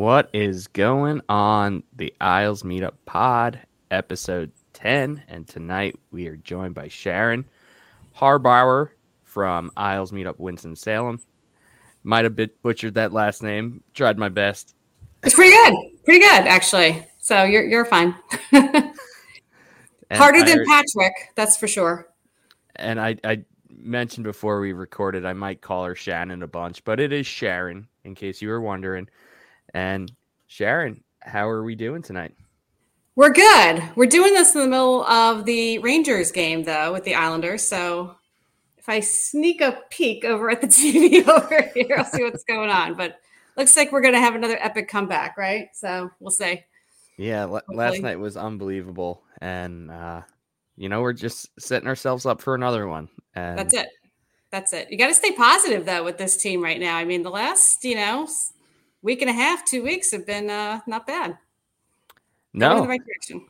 [0.00, 1.82] What is going on?
[1.94, 5.24] The Isles Meetup Pod, episode 10.
[5.28, 7.44] And tonight we are joined by Sharon
[8.16, 8.92] Harbauer
[9.24, 11.20] from Isles Meetup Winston-Salem.
[12.02, 13.82] Might have bit butchered that last name.
[13.92, 14.74] Tried my best.
[15.22, 15.74] It's pretty good.
[16.06, 17.06] Pretty good, actually.
[17.18, 18.14] So you're you're fine.
[20.12, 22.08] Harder than Patrick, that's for sure.
[22.76, 27.00] And I, I mentioned before we recorded, I might call her Shannon a bunch, but
[27.00, 29.06] it is Sharon, in case you were wondering.
[29.74, 30.10] And
[30.46, 32.34] Sharon, how are we doing tonight?
[33.16, 33.82] We're good.
[33.96, 37.66] We're doing this in the middle of the Rangers game, though, with the Islanders.
[37.66, 38.16] So
[38.78, 42.70] if I sneak a peek over at the TV over here, I'll see what's going
[42.70, 42.94] on.
[42.94, 43.18] But
[43.56, 45.68] looks like we're going to have another epic comeback, right?
[45.74, 46.64] So we'll see.
[47.18, 49.22] Yeah, l- last night was unbelievable.
[49.42, 50.22] And, uh,
[50.76, 53.10] you know, we're just setting ourselves up for another one.
[53.34, 53.88] And That's it.
[54.50, 54.90] That's it.
[54.90, 56.96] You got to stay positive, though, with this team right now.
[56.96, 58.26] I mean, the last, you know,
[59.02, 61.38] week and a half, two weeks have been uh, not bad.
[62.52, 63.46] No, in the right direction.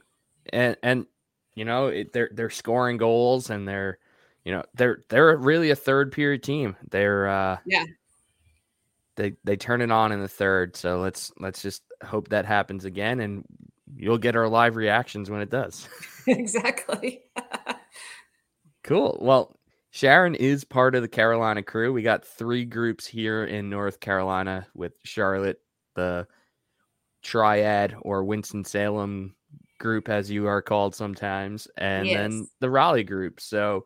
[0.52, 1.06] And and
[1.54, 3.98] you know it, they're they're scoring goals and they're
[4.44, 6.76] you know they're they're really a third period team.
[6.90, 7.84] They're uh, yeah.
[9.16, 10.76] They they turn it on in the third.
[10.76, 13.44] So let's let's just hope that happens again and
[13.96, 15.88] you'll get our live reactions when it does.
[16.26, 17.22] exactly.
[18.82, 19.19] cool.
[19.20, 19.56] Well,
[19.90, 21.92] Sharon is part of the Carolina crew.
[21.92, 25.60] We got three groups here in North Carolina with Charlotte,
[25.96, 26.26] the
[27.22, 29.34] Triad or Winston Salem
[29.78, 32.16] group, as you are called sometimes, and yes.
[32.16, 33.40] then the Raleigh group.
[33.40, 33.84] So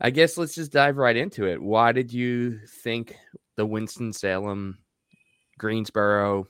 [0.00, 1.60] I guess let's just dive right into it.
[1.60, 3.16] Why did you think
[3.56, 4.78] the Winston Salem,
[5.58, 6.46] Greensboro,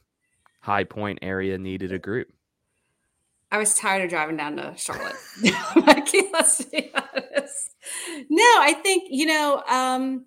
[0.61, 2.29] High Point area needed a group?
[3.51, 5.17] I was tired of driving down to Charlotte.
[6.33, 7.77] let's be honest.
[8.29, 10.27] No, I think, you know, um,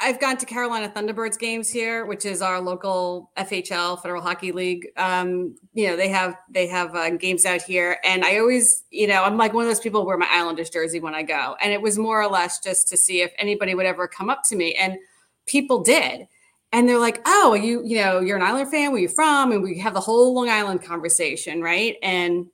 [0.00, 4.86] I've gone to Carolina Thunderbirds games here, which is our local FHL Federal Hockey League.
[4.96, 9.08] Um, you know, they have they have uh, games out here, and I always, you
[9.08, 11.56] know, I'm like one of those people who wear my Islanders jersey when I go,
[11.60, 14.42] and it was more or less just to see if anybody would ever come up
[14.44, 14.98] to me, and
[15.46, 16.28] people did
[16.72, 18.92] and they're like, "Oh, you you know, you're an Islander fan.
[18.92, 21.96] Where you from?" And we have the whole Long Island conversation, right?
[22.02, 22.46] And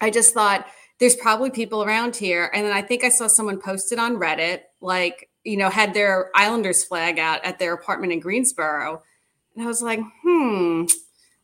[0.00, 0.66] I just thought
[0.98, 2.50] there's probably people around here.
[2.54, 6.30] And then I think I saw someone posted on Reddit, like you know, had their
[6.34, 9.02] Islanders flag out at their apartment in Greensboro,
[9.54, 10.84] and I was like, hmm.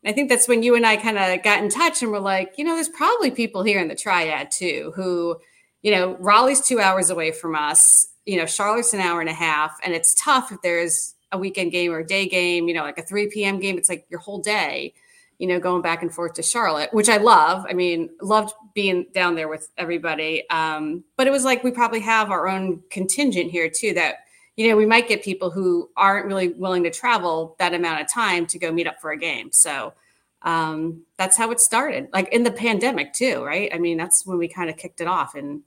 [0.04, 2.54] I think that's when you and I kind of got in touch and were like,
[2.56, 5.38] you know, there's probably people here in the Triad too who,
[5.82, 8.06] you know, Raleigh's two hours away from us.
[8.24, 11.72] You know, Charlotte's an hour and a half, and it's tough if there's a weekend
[11.72, 13.60] game or a day game, you know, like a 3 p.m.
[13.60, 13.78] game.
[13.78, 14.94] It's like your whole day,
[15.38, 17.64] you know, going back and forth to Charlotte, which I love.
[17.68, 20.48] I mean, loved being down there with everybody.
[20.50, 24.16] Um, but it was like we probably have our own contingent here too that,
[24.56, 28.08] you know, we might get people who aren't really willing to travel that amount of
[28.08, 29.50] time to go meet up for a game.
[29.52, 29.94] So
[30.42, 33.70] um, that's how it started, like in the pandemic too, right?
[33.72, 35.62] I mean, that's when we kind of kicked it off in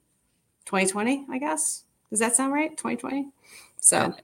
[0.66, 1.84] 2020, I guess.
[2.10, 2.70] Does that sound right?
[2.76, 3.28] 2020.
[3.80, 4.14] So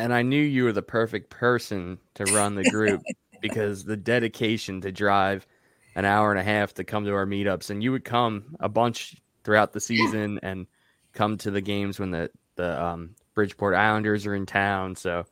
[0.00, 3.02] and I knew you were the perfect person to run the group
[3.40, 5.46] because the dedication to drive
[5.94, 8.68] an hour and a half to come to our meetups, and you would come a
[8.68, 10.66] bunch throughout the season and
[11.12, 14.96] come to the games when the the um, Bridgeport Islanders are in town.
[14.96, 15.24] So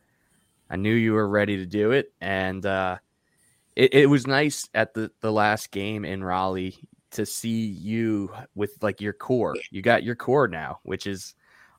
[0.70, 2.98] I knew you were ready to do it, and uh,
[3.76, 6.76] it, it was nice at the the last game in Raleigh
[7.10, 9.56] to see you with like your core.
[9.70, 11.34] You got your core now, which is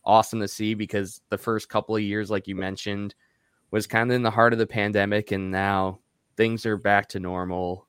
[0.10, 3.14] awesome to see because the first couple of years, like you mentioned,
[3.70, 6.00] was kind of in the heart of the pandemic, and now
[6.36, 7.86] things are back to normal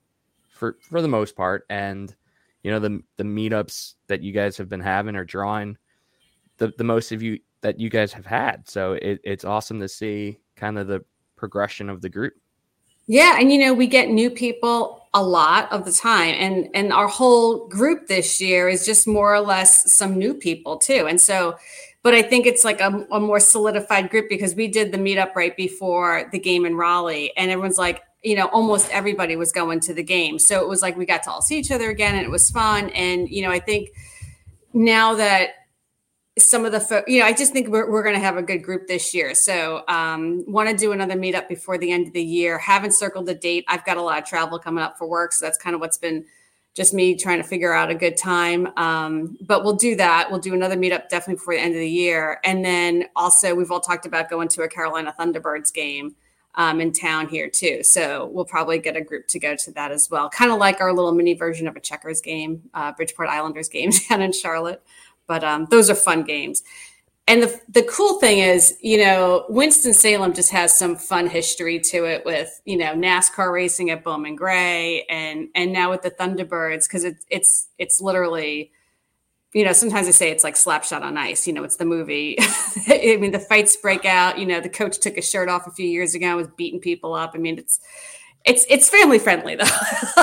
[0.49, 1.65] for for the most part.
[1.69, 2.15] And
[2.63, 5.77] you know the the meetups that you guys have been having are drawing
[6.57, 8.69] the the most of you that you guys have had.
[8.69, 11.03] So it, it's awesome to see kind of the
[11.35, 12.33] progression of the group.
[13.07, 16.93] Yeah, and you know we get new people a lot of the time, and and
[16.93, 21.07] our whole group this year is just more or less some new people too.
[21.07, 21.57] And so
[22.03, 25.35] but I think it's like a, a, more solidified group because we did the meetup
[25.35, 29.79] right before the game in Raleigh, and everyone's like, you know, almost everybody was going
[29.81, 32.15] to the game, so it was like we got to all see each other again,
[32.15, 32.89] and it was fun.
[32.89, 33.89] And you know, I think
[34.73, 35.49] now that
[36.39, 38.59] some of the you know i just think we're, we're going to have a good
[38.59, 39.35] group this year.
[39.35, 42.57] So um want to do another meetup before the end of the year.
[42.57, 43.65] Haven't circled the date.
[43.67, 45.33] I've got a lot of travel coming up for work.
[45.33, 46.25] So that's kind of what's been
[46.75, 48.67] just me trying to figure out a good time.
[48.77, 50.29] Um, but we'll do that.
[50.31, 52.39] We'll do another meetup definitely before the end of the year.
[52.43, 56.15] And then also, we've all talked about going to a Carolina Thunderbirds game
[56.55, 57.83] um, in town here too.
[57.83, 60.29] So we'll probably get a group to go to that as well.
[60.29, 63.91] Kind of like our little mini version of a checkers game, uh, Bridgeport Islanders game
[64.09, 64.81] down in Charlotte.
[65.27, 66.63] But um, those are fun games.
[67.31, 71.79] And the the cool thing is, you know, Winston Salem just has some fun history
[71.79, 76.11] to it with you know NASCAR racing at Bowman Gray, and and now with the
[76.11, 78.73] Thunderbirds because it's it's it's literally
[79.53, 81.45] you know, sometimes I say it's like Slapshot on Ice.
[81.45, 82.37] You know, it's the movie.
[82.87, 84.37] I mean, the fights break out.
[84.37, 86.81] You know, the coach took his shirt off a few years ago, and was beating
[86.81, 87.31] people up.
[87.33, 87.79] I mean, it's
[88.45, 89.63] it's it's family friendly though.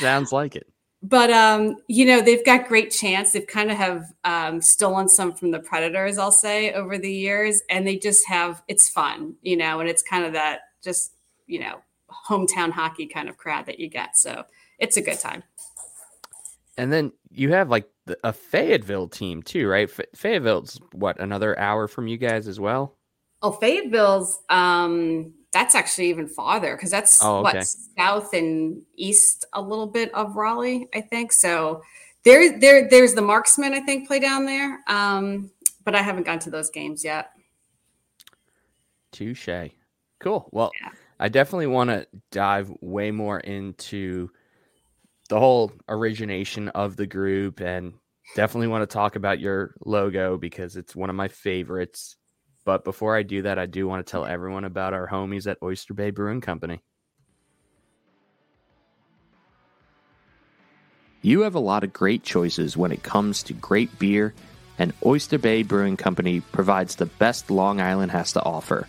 [0.00, 0.66] Sounds like it.
[1.06, 3.32] But um, you know, they've got great chance.
[3.32, 7.60] They've kind of have um, stolen some from the Predators, I'll say, over the years,
[7.68, 11.12] and they just have it's fun, you know, and it's kind of that just
[11.46, 11.82] you know
[12.26, 14.16] hometown hockey kind of crowd that you get.
[14.16, 14.44] So
[14.78, 15.42] it's a good time.
[16.78, 17.86] And then you have like
[18.22, 19.90] a Fayetteville team too, right?
[20.16, 22.96] Fayetteville's what another hour from you guys as well.
[23.42, 27.58] Oh, Fayetteville's um that's actually even farther because that's oh, okay.
[27.58, 27.66] what
[27.96, 31.32] south and east a little bit of Raleigh, I think.
[31.32, 31.80] So
[32.24, 35.52] there, there, there's the Marksmen I think play down there, um,
[35.84, 37.30] but I haven't gone to those games yet.
[39.12, 39.70] Touche.
[40.18, 40.48] Cool.
[40.50, 40.90] Well, yeah.
[41.20, 44.30] I definitely want to dive way more into
[45.28, 47.94] the whole origination of the group and
[48.34, 52.16] definitely want to talk about your logo because it's one of my favorites.
[52.64, 55.58] But before I do that, I do want to tell everyone about our homies at
[55.62, 56.82] Oyster Bay Brewing Company.
[61.20, 64.34] You have a lot of great choices when it comes to great beer,
[64.78, 68.88] and Oyster Bay Brewing Company provides the best Long Island has to offer.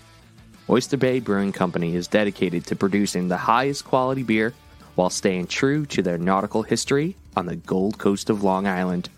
[0.70, 4.54] Oyster Bay Brewing Company is dedicated to producing the highest quality beer
[4.96, 9.10] while staying true to their nautical history on the Gold Coast of Long Island.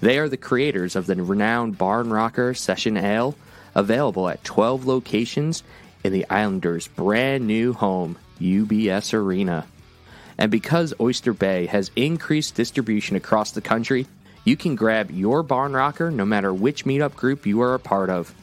[0.00, 3.36] They are the creators of the renowned Barn Rocker Session Ale,
[3.78, 5.62] available at 12 locations
[6.02, 9.66] in the Islanders' brand new home, UBS Arena.
[10.36, 14.06] And because Oyster Bay has increased distribution across the country,
[14.44, 18.10] you can grab your Barn Rocker no matter which meetup group you are a part
[18.10, 18.34] of.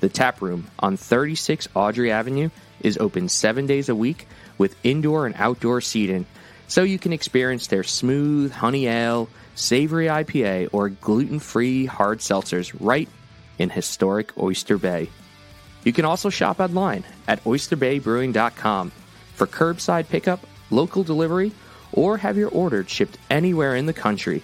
[0.00, 2.48] The tap room on 36 Audrey Avenue
[2.80, 4.26] is open seven days a week
[4.56, 6.24] with indoor and outdoor seating,
[6.66, 12.74] so you can experience their smooth honey ale, savory IPA, or gluten free hard seltzers
[12.80, 13.08] right
[13.62, 15.08] in historic Oyster Bay.
[15.84, 18.92] You can also shop online at oysterbaybrewing.com
[19.34, 21.52] for curbside pickup, local delivery,
[21.92, 24.42] or have your order shipped anywhere in the country.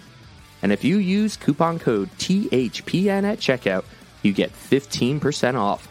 [0.62, 3.84] And if you use coupon code THPN at checkout,
[4.22, 5.86] you get 15% off.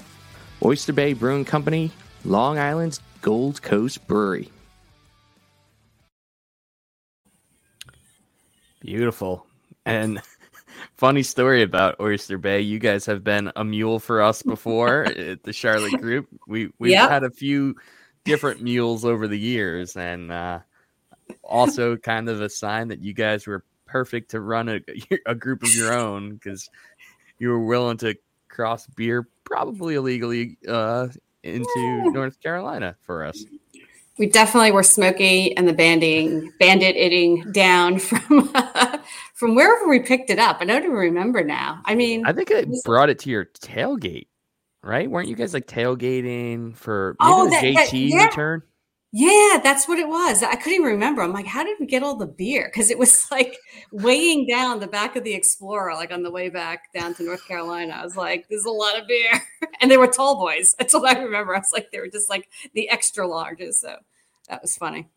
[0.63, 1.91] Oyster Bay Brewing Company,
[2.25, 4.51] Long Island's Gold Coast Brewery.
[8.81, 9.45] Beautiful.
[9.85, 10.21] And
[10.95, 12.61] funny story about Oyster Bay.
[12.61, 16.27] You guys have been a mule for us before at the Charlotte Group.
[16.47, 17.09] We we've yep.
[17.09, 17.75] had a few
[18.23, 20.59] different mules over the years, and uh,
[21.43, 24.79] also kind of a sign that you guys were perfect to run a,
[25.25, 26.69] a group of your own because
[27.39, 28.15] you were willing to
[28.49, 31.07] cross beer probably illegally uh,
[31.43, 33.43] into North Carolina for us.
[34.19, 38.51] We definitely were smoky and the banding bandit eating down from
[39.35, 40.57] from wherever we picked it up.
[40.59, 41.81] I don't even remember now.
[41.85, 44.27] I mean, I think I brought it to your tailgate,
[44.83, 45.09] right?
[45.09, 48.25] Weren't you guys like tailgating for oh, maybe oh, that, JT that, yeah.
[48.25, 48.63] return?
[49.13, 50.43] Yeah, that's what it was.
[50.43, 51.21] I couldn't even remember.
[51.21, 52.69] I'm like, how did we get all the beer?
[52.71, 53.57] Because it was like
[53.91, 57.47] weighing down the back of the Explorer, like on the way back down to North
[57.47, 57.93] Carolina.
[57.93, 59.31] I was like, there's a lot of beer.
[59.79, 60.75] And they were tall boys.
[60.79, 61.55] That's all I remember.
[61.55, 63.75] I was like, they were just like the extra larges.
[63.75, 63.95] So
[64.49, 65.07] that was funny.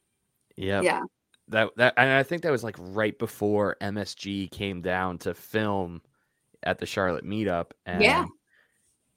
[0.55, 0.83] Yeah.
[0.83, 1.03] Yeah.
[1.49, 6.03] That, that, and I think that was like right before MSG came down to film
[6.63, 7.71] at the Charlotte meetup.
[7.87, 8.27] And yeah.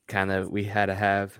[0.07, 1.37] kind of, we had to have,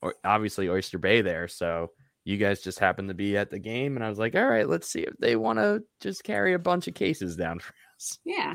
[0.00, 1.48] or obviously, Oyster Bay there.
[1.48, 1.90] So,
[2.30, 4.68] you guys just happened to be at the game and i was like all right
[4.68, 8.18] let's see if they want to just carry a bunch of cases down for us.
[8.24, 8.54] Yeah.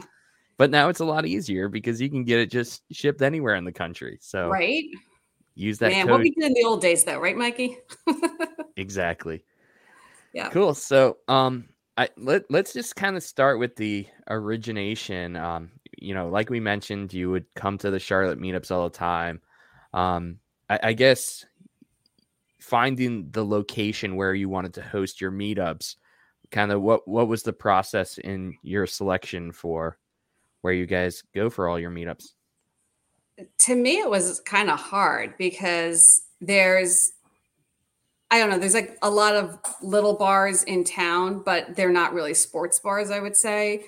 [0.58, 3.65] But now it's a lot easier because you can get it just shipped anywhere in
[3.65, 4.86] the country so right.
[5.55, 6.12] use that Man, code.
[6.12, 7.77] what we did in the old days though right mikey?
[8.77, 9.44] Exactly.
[10.34, 10.50] Yeah.
[10.50, 16.13] Cool so um I, let, let's just kind of start with the origination um you
[16.13, 19.41] know like we mentioned you would come to the charlotte meetups all the time.
[19.94, 20.39] Um
[20.70, 21.46] I, I guess
[22.65, 25.95] finding the location where you wanted to host your meetups
[26.50, 29.98] kind of what what was the process in your selection for
[30.62, 32.34] where you guys go for all your meetups?
[33.60, 37.12] To me it was kind of hard because there's
[38.31, 42.13] i don't know there's like a lot of little bars in town but they're not
[42.13, 43.86] really sports bars i would say.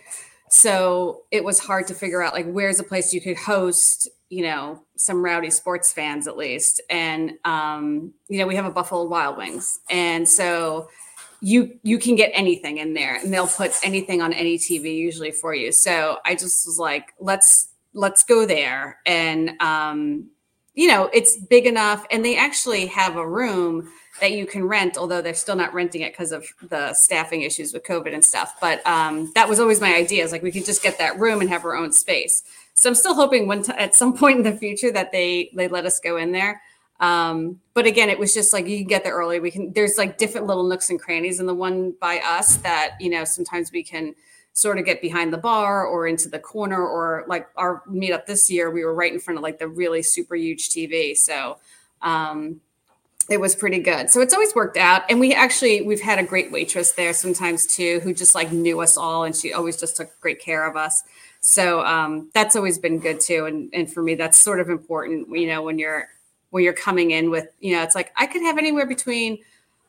[0.49, 4.43] So it was hard to figure out like where's a place you could host you
[4.43, 9.03] know some rowdy sports fans at least and um you know we have a buffalo
[9.03, 10.89] wild wings and so
[11.39, 15.31] you you can get anything in there and they'll put anything on any tv usually
[15.31, 18.99] for you so i just was like let's let's go there.
[19.05, 20.29] And, um,
[20.75, 22.05] you know, it's big enough.
[22.11, 23.91] And they actually have a room
[24.21, 27.73] that you can rent, although they're still not renting it because of the staffing issues
[27.73, 28.55] with COVID and stuff.
[28.61, 31.41] But um, that was always my idea is like we could just get that room
[31.41, 32.43] and have our own space.
[32.77, 35.67] So I'm still hoping one t- at some point in the future that they they
[35.67, 36.61] let us go in there.
[36.99, 39.39] Um, but again, it was just like you can get there early.
[39.39, 42.95] We can there's like different little nooks and crannies in the one by us that
[42.99, 44.15] you know sometimes we can
[44.53, 48.49] sort of get behind the bar or into the corner or like our meetup this
[48.49, 51.59] year we were right in front of like the really super huge tv so
[52.01, 52.59] um
[53.29, 54.09] it was pretty good.
[54.09, 55.03] So it's always worked out.
[55.09, 58.79] And we actually we've had a great waitress there sometimes too who just like knew
[58.81, 61.03] us all and she always just took great care of us.
[61.41, 63.45] So um that's always been good too.
[63.45, 66.07] And and for me that's sort of important you know when you're
[66.51, 69.39] when you're coming in with you know it's like i could have anywhere between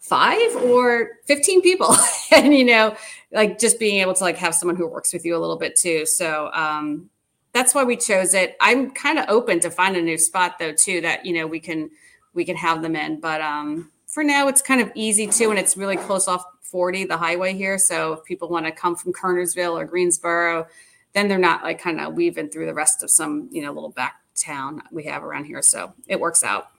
[0.00, 1.95] five or 15 people.
[2.30, 2.95] And you know
[3.33, 5.76] like just being able to like have someone who works with you a little bit
[5.76, 6.04] too.
[6.07, 7.09] So um
[7.52, 8.57] that's why we chose it.
[8.61, 11.61] I'm kind of open to find a new spot though too that you know we
[11.61, 11.90] can
[12.35, 15.58] we can have them in but um for now it's kind of easy too and
[15.58, 19.12] it's really close off 40 the highway here so if people want to come from
[19.12, 20.66] kernersville or greensboro
[21.14, 23.90] then they're not like kind of weaving through the rest of some you know little
[23.90, 26.70] back town we have around here so it works out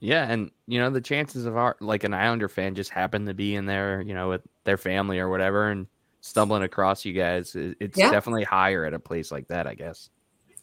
[0.00, 3.34] yeah, and you know the chances of our like an Islander fan just happen to
[3.34, 5.86] be in there, you know, with their family or whatever, and
[6.20, 8.10] stumbling across you guys, it's yeah.
[8.10, 10.10] definitely higher at a place like that, I guess.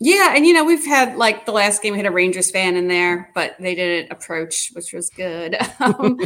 [0.05, 2.75] Yeah, and you know we've had like the last game we had a Rangers fan
[2.75, 5.55] in there, but they didn't approach, which was good.
[5.79, 6.19] Um,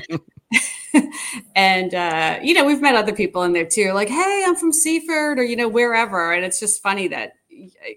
[1.56, 4.74] and uh, you know we've met other people in there too, like hey, I'm from
[4.74, 7.34] Seaford or you know wherever, and it's just funny that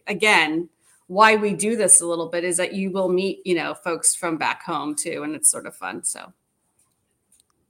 [0.06, 0.68] again
[1.06, 4.14] why we do this a little bit is that you will meet, you know, folks
[4.14, 6.04] from back home too, and it's sort of fun.
[6.04, 6.32] So,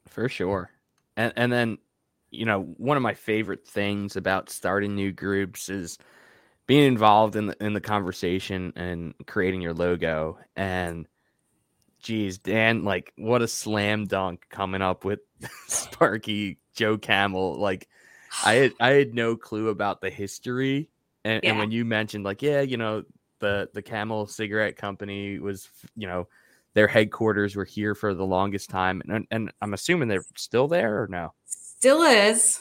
[0.09, 0.73] for sure,
[1.17, 1.79] and and then,
[2.33, 5.97] you know, one of my favorite things about starting new groups is
[6.71, 10.39] being involved in the in the conversation and creating your logo.
[10.55, 11.09] And,
[11.99, 15.19] geez, Dan, like, what a slam dunk coming up with
[15.67, 17.59] Sparky Joe Camel.
[17.59, 17.89] Like,
[18.45, 20.89] I had I had no clue about the history
[21.25, 21.51] and, yeah.
[21.51, 23.03] and, when you mentioned like yeah you know
[23.41, 26.29] the the Camel Cigarette Company was, you know,
[26.75, 31.03] their headquarters were here for the longest time, and and I'm assuming they're still there
[31.03, 31.33] or no?
[31.47, 32.61] Still is.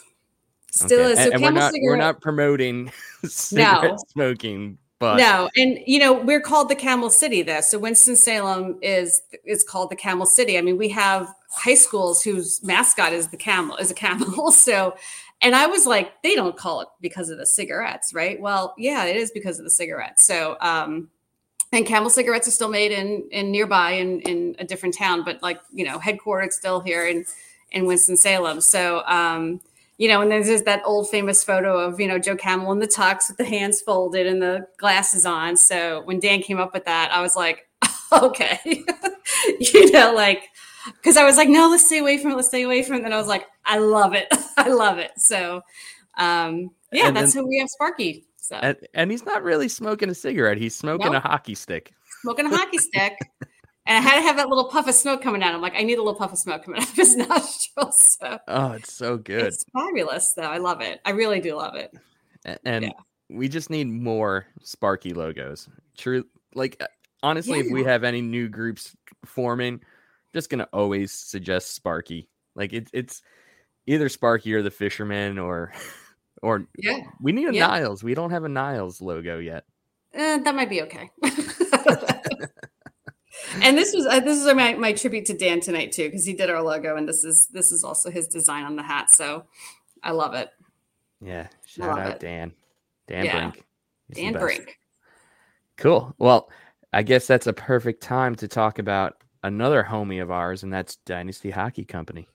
[0.71, 1.11] Still okay.
[1.11, 1.19] is.
[1.19, 1.83] So and, we're not cigarette...
[1.83, 2.91] we're not promoting
[3.25, 3.97] cigarette no.
[4.09, 7.61] smoking, but no, and you know we're called the Camel City there.
[7.61, 10.57] So Winston Salem is is called the Camel City.
[10.57, 14.51] I mean, we have high schools whose mascot is the camel is a camel.
[14.59, 14.95] So
[15.41, 18.39] and I was like, they don't call it because of the cigarettes, right?
[18.39, 20.25] Well, yeah, it is because of the cigarettes.
[20.25, 21.09] So, um,
[21.71, 25.41] and Camel cigarettes are still made in in nearby in in a different town, but
[25.41, 27.25] like you know, headquartered still here in
[27.71, 28.59] in Winston Salem.
[28.59, 29.61] So, um,
[29.99, 32.79] you know, and there's just that old famous photo of you know Joe Camel in
[32.79, 35.57] the tux with the hands folded and the glasses on.
[35.57, 37.67] So when Dan came up with that, I was like,
[38.13, 38.59] okay,
[39.59, 40.49] you know, like
[40.95, 42.35] because I was like, no, let's stay away from it.
[42.35, 43.03] Let's stay away from it.
[43.03, 44.27] And I was like, I love it.
[44.57, 45.11] I love it.
[45.17, 45.61] So,
[46.17, 48.25] um, yeah, and that's then, who we have Sparky.
[48.37, 50.57] So, and, and, he's not really smoking a cigarette.
[50.57, 51.23] He's smoking nope.
[51.23, 51.93] a hockey stick.
[52.21, 53.17] Smoking a hockey stick.
[53.89, 55.55] And I had to have that little puff of smoke coming out.
[55.55, 58.17] I'm like, I need a little puff of smoke coming out of his nostrils.
[58.21, 59.47] So, oh, it's so good.
[59.47, 60.43] It's fabulous, though.
[60.43, 61.01] I love it.
[61.05, 61.91] I really do love it.
[62.63, 62.91] And yeah.
[63.29, 65.67] we just need more Sparky logos.
[65.97, 66.23] True.
[66.53, 66.79] Like,
[67.23, 67.65] honestly, yeah.
[67.65, 69.81] if we have any new groups forming,
[70.33, 72.29] just gonna always suggest Sparky.
[72.55, 73.23] Like it's it's
[73.87, 75.73] either Sparky or the Fisherman or
[76.43, 76.99] or yeah.
[77.21, 77.51] We need a.
[77.53, 78.03] Niles.
[78.03, 79.65] We don't have a Niles logo yet.
[80.13, 81.09] Uh, that might be okay.
[83.61, 86.33] and this was uh, this is my, my tribute to Dan tonight too because he
[86.33, 89.09] did our logo and this is this is also his design on the hat.
[89.11, 89.45] So
[90.03, 90.49] I love it.
[91.21, 92.19] Yeah, shout out it.
[92.19, 92.53] Dan.
[93.07, 93.39] Dan yeah.
[93.39, 93.65] Brink.
[94.07, 94.79] He's Dan Brink.
[95.77, 96.13] Cool.
[96.17, 96.49] Well,
[96.93, 100.97] I guess that's a perfect time to talk about another homie of ours, and that's
[100.97, 102.27] Dynasty Hockey Company.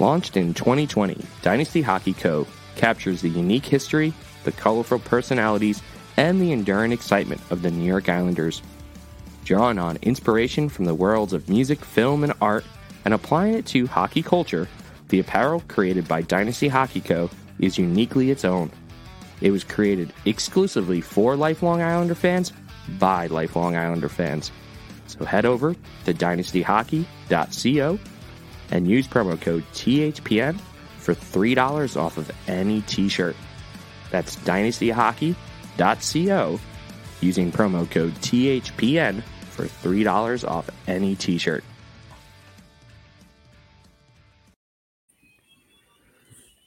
[0.00, 2.46] Launched in 2020, Dynasty Hockey Co.
[2.74, 4.14] captures the unique history,
[4.44, 5.82] the colorful personalities,
[6.16, 8.62] and the enduring excitement of the New York Islanders.
[9.44, 12.64] Drawing on inspiration from the worlds of music, film, and art,
[13.04, 14.66] and applying it to hockey culture,
[15.08, 17.28] the apparel created by Dynasty Hockey Co
[17.58, 18.70] is uniquely its own.
[19.42, 22.54] It was created exclusively for Lifelong Islander fans
[22.98, 24.50] by Lifelong Islander fans.
[25.08, 25.74] So head over
[26.06, 27.98] to dynastyhockey.co
[28.70, 30.60] and use promo code THPN
[30.98, 33.34] for $3 off of any t shirt.
[34.10, 36.60] That's dynastyhockey.co
[37.20, 41.64] using promo code THPN for $3 off any t shirt.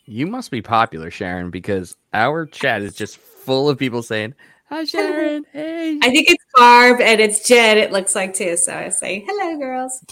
[0.06, 4.36] You must be popular, Sharon, because our chat is just full of people saying,
[4.70, 5.46] Hi, Sharon.
[5.52, 5.98] Hey.
[6.02, 8.58] I think it's Barb and it's Jen, it looks like too.
[8.58, 10.04] So I say, Hello, girls.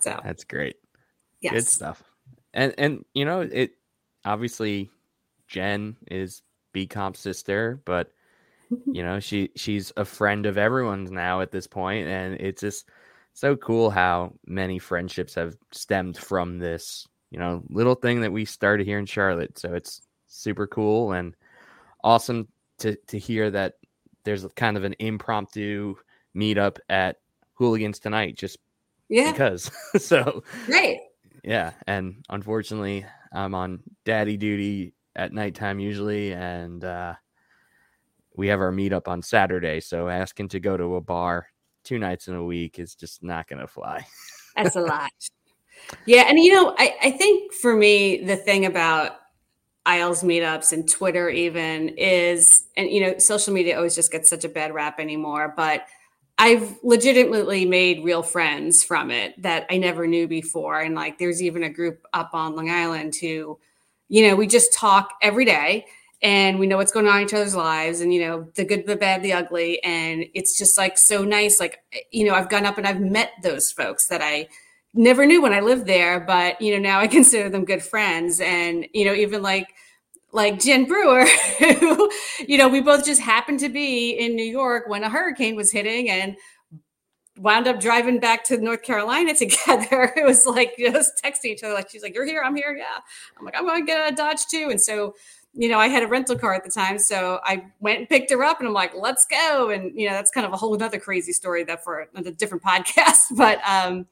[0.00, 0.76] So that's great.
[1.40, 1.52] Yes.
[1.52, 2.02] Good stuff.
[2.52, 3.72] And and you know, it
[4.24, 4.90] obviously
[5.48, 6.42] Jen is
[6.72, 8.12] B Comp's sister, but
[8.72, 8.94] mm-hmm.
[8.94, 12.88] you know, she she's a friend of everyone's now at this point, and it's just
[13.32, 18.44] so cool how many friendships have stemmed from this, you know, little thing that we
[18.44, 19.58] started here in Charlotte.
[19.58, 21.34] So it's super cool and
[22.02, 23.74] awesome to to hear that
[24.24, 25.94] there's kind of an impromptu
[26.36, 27.16] meetup at
[27.54, 28.58] Hooligans tonight, just
[29.08, 29.70] yeah, because.
[29.98, 31.00] so great.
[31.42, 37.14] Yeah, and unfortunately, I'm on daddy duty at nighttime usually, and uh,
[38.36, 39.80] we have our meetup on Saturday.
[39.80, 41.46] So asking to go to a bar
[41.84, 44.06] two nights in a week is just not going to fly.
[44.56, 45.10] That's a lot.
[46.06, 49.12] Yeah, and you know, I, I think for me, the thing about
[49.86, 54.44] Isles meetups and Twitter even is, and you know, social media always just gets such
[54.44, 55.86] a bad rap anymore, but
[56.40, 60.80] I've legitimately made real friends from it that I never knew before.
[60.80, 63.58] And like, there's even a group up on Long Island who,
[64.08, 65.84] you know, we just talk every day
[66.22, 68.86] and we know what's going on in each other's lives and, you know, the good,
[68.86, 69.84] the bad, the ugly.
[69.84, 71.60] And it's just like so nice.
[71.60, 74.48] Like, you know, I've gone up and I've met those folks that I
[74.94, 78.40] never knew when I lived there, but, you know, now I consider them good friends.
[78.40, 79.68] And, you know, even like,
[80.32, 81.26] like Jen Brewer,
[81.58, 82.10] who,
[82.46, 85.72] you know, we both just happened to be in New York when a hurricane was
[85.72, 86.36] hitting and
[87.38, 90.12] wound up driving back to North Carolina together.
[90.16, 92.76] It was like just texting each other, like she's like, You're here, I'm here.
[92.76, 93.00] Yeah.
[93.38, 94.68] I'm like, I'm gonna get a Dodge too.
[94.70, 95.14] And so,
[95.52, 96.98] you know, I had a rental car at the time.
[96.98, 99.70] So I went and picked her up and I'm like, let's go.
[99.70, 102.62] And you know, that's kind of a whole other crazy story that for a different
[102.64, 103.36] podcast.
[103.36, 104.06] But um,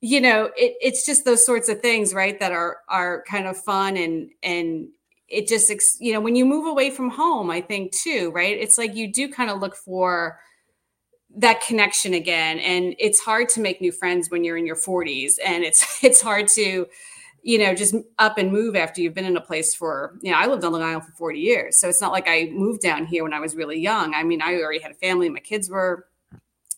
[0.00, 2.38] you know, it, it's just those sorts of things, right?
[2.40, 4.88] That are are kind of fun and and
[5.32, 8.58] it just you know when you move away from home i think too right?
[8.58, 10.38] It's like you do kind of look for
[11.34, 15.36] that connection again and it's hard to make new friends when you're in your 40s
[15.44, 16.86] and it's it's hard to
[17.42, 20.38] you know just up and move after you've been in a place for you know
[20.38, 23.06] i lived on long island for 40 years so it's not like i moved down
[23.06, 24.14] here when i was really young.
[24.14, 26.06] I mean i already had a family my kids were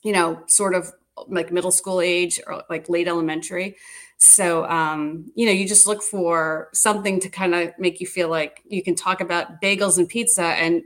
[0.02, 0.92] you know sort of
[1.28, 3.76] like middle school age or like late elementary
[4.16, 8.28] so, um, you know, you just look for something to kind of make you feel
[8.28, 10.82] like you can talk about bagels and pizza and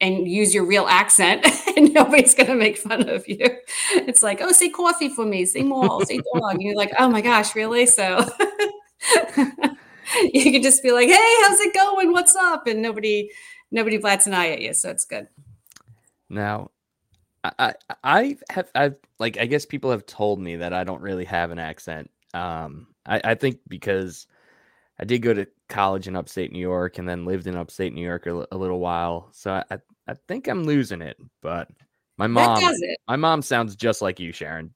[0.00, 3.38] and use your real accent and nobody's going to make fun of you.
[3.92, 6.54] It's like, oh, say coffee for me, say mall, say dog.
[6.54, 7.86] And you're like, oh my gosh, really?
[7.86, 8.28] So
[10.32, 12.10] you can just be like, hey, how's it going?
[12.10, 12.66] What's up?
[12.66, 13.30] And nobody,
[13.70, 14.74] nobody blats an eye at you.
[14.74, 15.28] So it's good.
[16.28, 16.72] Now,
[17.44, 21.26] I, I have, I've like, I guess people have told me that I don't really
[21.26, 24.26] have an accent um, I, I think because
[24.98, 28.04] I did go to college in upstate New York and then lived in upstate New
[28.04, 31.16] York a, a little while, so I, I think I'm losing it.
[31.40, 31.68] But
[32.18, 32.62] my mom,
[33.08, 34.72] my mom sounds just like you, Sharon.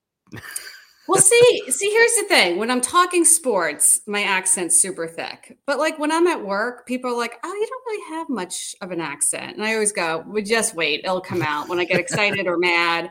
[1.06, 5.58] well, see, see, here's the thing: when I'm talking sports, my accent's super thick.
[5.66, 8.74] But like when I'm at work, people are like, "Oh, you don't really have much
[8.80, 11.84] of an accent," and I always go, "We just wait; it'll come out when I
[11.84, 13.10] get excited or mad."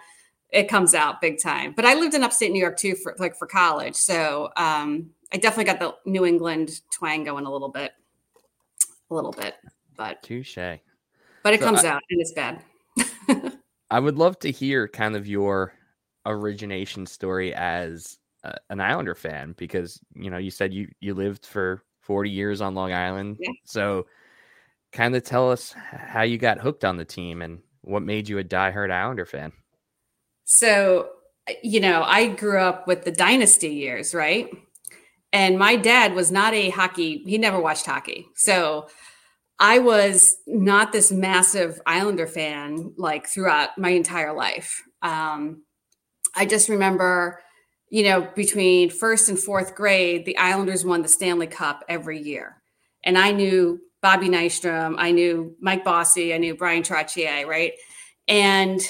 [0.56, 1.74] It comes out big time.
[1.76, 5.38] But I lived in upstate New York too for like for college, so um, I
[5.38, 7.92] definitely got the New England twang going a little bit,
[9.12, 9.56] a little bit.
[9.98, 10.56] But touche.
[10.56, 12.64] But it so comes I, out and it's bad.
[13.92, 15.74] I would love to hear kind of your
[16.26, 21.46] origination story as uh, an Islander fan because you know you said you you lived
[21.46, 23.52] for 40 years on Long Island, yeah.
[23.66, 24.06] so
[24.94, 28.38] kind of tell us how you got hooked on the team and what made you
[28.38, 29.52] a diehard Islander fan.
[30.46, 31.10] So,
[31.62, 34.50] you know, I grew up with the dynasty years, right?
[35.34, 38.28] And my dad was not a hockey, he never watched hockey.
[38.36, 38.88] So
[39.60, 44.82] I was not this massive Islander fan like throughout my entire life.
[45.02, 45.64] Um,
[46.36, 47.42] I just remember,
[47.90, 52.62] you know, between first and fourth grade, the Islanders won the Stanley Cup every year.
[53.04, 57.74] And I knew Bobby Nystrom, I knew Mike Bossy, I knew Brian Trottier, right?
[58.28, 58.82] And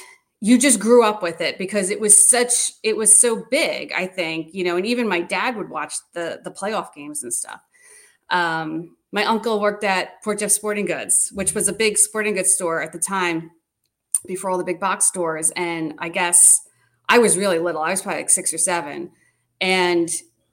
[0.45, 4.05] you just grew up with it because it was such it was so big i
[4.05, 7.61] think you know and even my dad would watch the the playoff games and stuff.
[8.29, 12.53] Um, my uncle worked at port jeff sporting goods which was a big sporting goods
[12.53, 13.49] store at the time
[14.27, 15.51] before all the big box stores.
[15.55, 16.61] And i guess
[17.09, 19.11] i was really little i was probably like six or seven.
[19.59, 20.09] And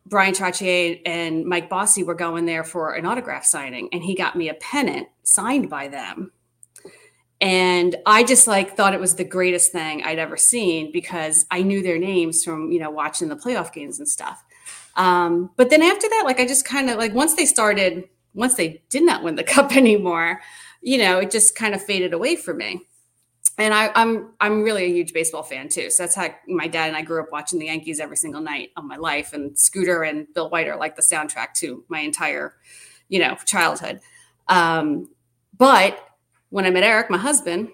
[0.07, 4.37] brian trottier and mike bossy were going there for an autograph signing and he got
[4.37, 6.33] me a pennant signed by them
[7.43, 11.61] and i just like thought it was the greatest thing i'd ever seen because i
[11.61, 14.43] knew their names from you know watching the playoff games and stuff
[14.95, 18.55] um, but then after that like i just kind of like once they started once
[18.55, 20.41] they did not win the cup anymore,
[20.81, 22.87] you know, it just kind of faded away for me.
[23.59, 25.91] And I, I'm I'm really a huge baseball fan too.
[25.91, 28.71] So that's how my dad and I grew up watching the Yankees every single night
[28.77, 29.35] of my life.
[29.35, 32.55] And Scooter and Bill White are like the soundtrack to my entire,
[33.09, 34.01] you know, childhood.
[34.49, 35.11] Um,
[35.57, 35.99] but
[36.53, 37.71] when I met Eric, my husband,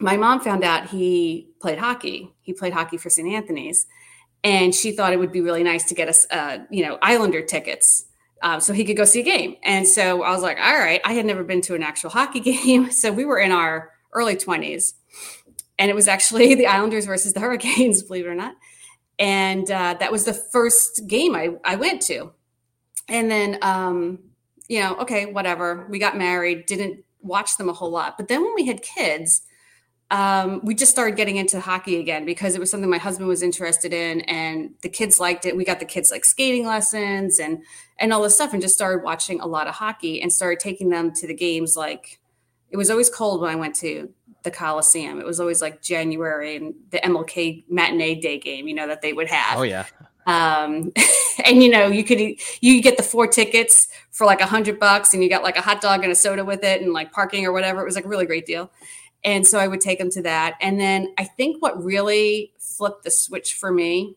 [0.00, 2.32] my mom found out he played hockey.
[2.40, 3.28] He played hockey for St.
[3.28, 3.86] Anthony's,
[4.42, 7.42] and she thought it would be really nice to get us, uh, you know, Islander
[7.42, 8.06] tickets
[8.42, 9.56] um, so he could go see a game.
[9.62, 11.02] And so I was like, all right.
[11.04, 14.36] I had never been to an actual hockey game, so we were in our early
[14.36, 14.94] twenties,
[15.78, 18.54] and it was actually the Islanders versus the Hurricanes, believe it or not.
[19.18, 22.32] And uh, that was the first game I, I went to.
[23.06, 24.20] And then, um,
[24.66, 25.86] you know, okay, whatever.
[25.90, 28.16] We got married, didn't watch them a whole lot.
[28.16, 29.42] But then when we had kids,
[30.10, 33.42] um, we just started getting into hockey again because it was something my husband was
[33.42, 35.56] interested in and the kids liked it.
[35.56, 37.62] We got the kids like skating lessons and
[37.98, 40.88] and all this stuff and just started watching a lot of hockey and started taking
[40.88, 42.20] them to the games like
[42.70, 44.10] it was always cold when I went to
[44.44, 45.20] the Coliseum.
[45.20, 49.12] It was always like January and the MLK matinee day game, you know, that they
[49.12, 49.58] would have.
[49.58, 49.86] Oh yeah.
[50.28, 50.92] Um,
[51.44, 52.20] and you know, you could
[52.60, 55.60] you get the four tickets for like a hundred bucks, and you got like a
[55.60, 57.80] hot dog and a soda with it, and like parking or whatever.
[57.80, 58.70] It was like a really great deal.
[59.24, 60.54] And so I would take them to that.
[60.60, 64.16] And then I think what really flipped the switch for me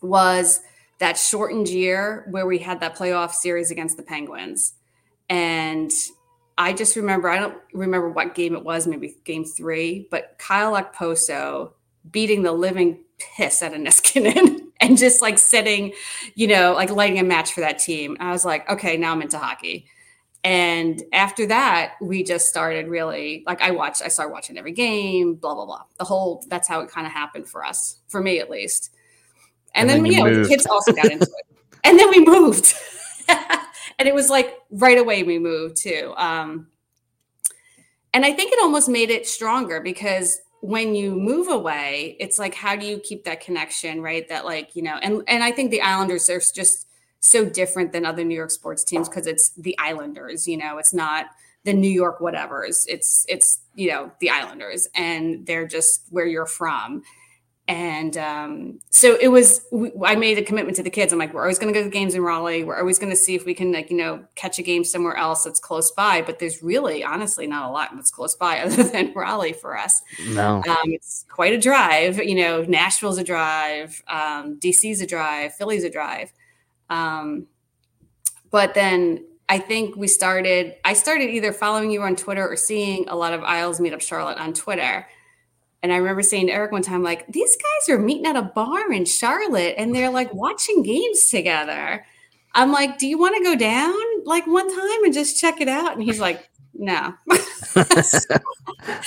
[0.00, 0.60] was
[0.98, 4.74] that shortened year where we had that playoff series against the Penguins.
[5.28, 5.90] And
[6.56, 10.72] I just remember, I don't remember what game it was, maybe game three, but Kyle
[10.72, 11.72] Okposo
[12.10, 15.92] beating the living piss out of Niskanen and just like sitting,
[16.34, 18.16] you know, like lighting a match for that team.
[18.20, 19.86] I was like, okay, now I'm into hockey.
[20.42, 25.36] And after that, we just started really like I watched, I started watching every game,
[25.36, 25.84] blah, blah, blah.
[25.98, 28.90] The whole that's how it kind of happened for us, for me at least.
[29.74, 31.46] And, and then, then, you, you know, the kids also got into it.
[31.82, 32.74] And then we moved.
[33.28, 36.12] and it was like right away we moved too.
[36.16, 36.68] Um,
[38.12, 42.54] and I think it almost made it stronger because when you move away, it's like
[42.54, 44.26] how do you keep that connection, right?
[44.30, 46.88] That like, you know, and and I think the Islanders are just
[47.20, 50.94] so different than other New York sports teams because it's the Islanders, you know, it's
[50.94, 51.26] not
[51.64, 52.84] the New York whatevers.
[52.86, 57.02] It's it's you know the Islanders, and they're just where you're from.
[57.66, 59.64] And um, so it was.
[60.04, 61.14] I made a commitment to the kids.
[61.14, 62.62] I'm like, we're always going to go to games in Raleigh.
[62.62, 65.16] We're always going to see if we can, like, you know, catch a game somewhere
[65.16, 66.20] else that's close by.
[66.20, 70.02] But there's really, honestly, not a lot that's close by other than Raleigh for us.
[70.28, 72.18] No, um, it's quite a drive.
[72.18, 76.32] You know, Nashville's a drive, um, DC's a drive, Philly's a drive.
[76.90, 77.46] Um,
[78.50, 83.08] but then I think we started, I started either following you on Twitter or seeing
[83.08, 85.06] a lot of Isles Meetup Charlotte on Twitter.
[85.84, 88.42] And I remember saying to Eric one time, like, these guys are meeting at a
[88.42, 92.06] bar in Charlotte and they're like watching games together.
[92.54, 93.94] I'm like, do you want to go down
[94.24, 95.92] like one time and just check it out?
[95.92, 97.12] And he's like, no.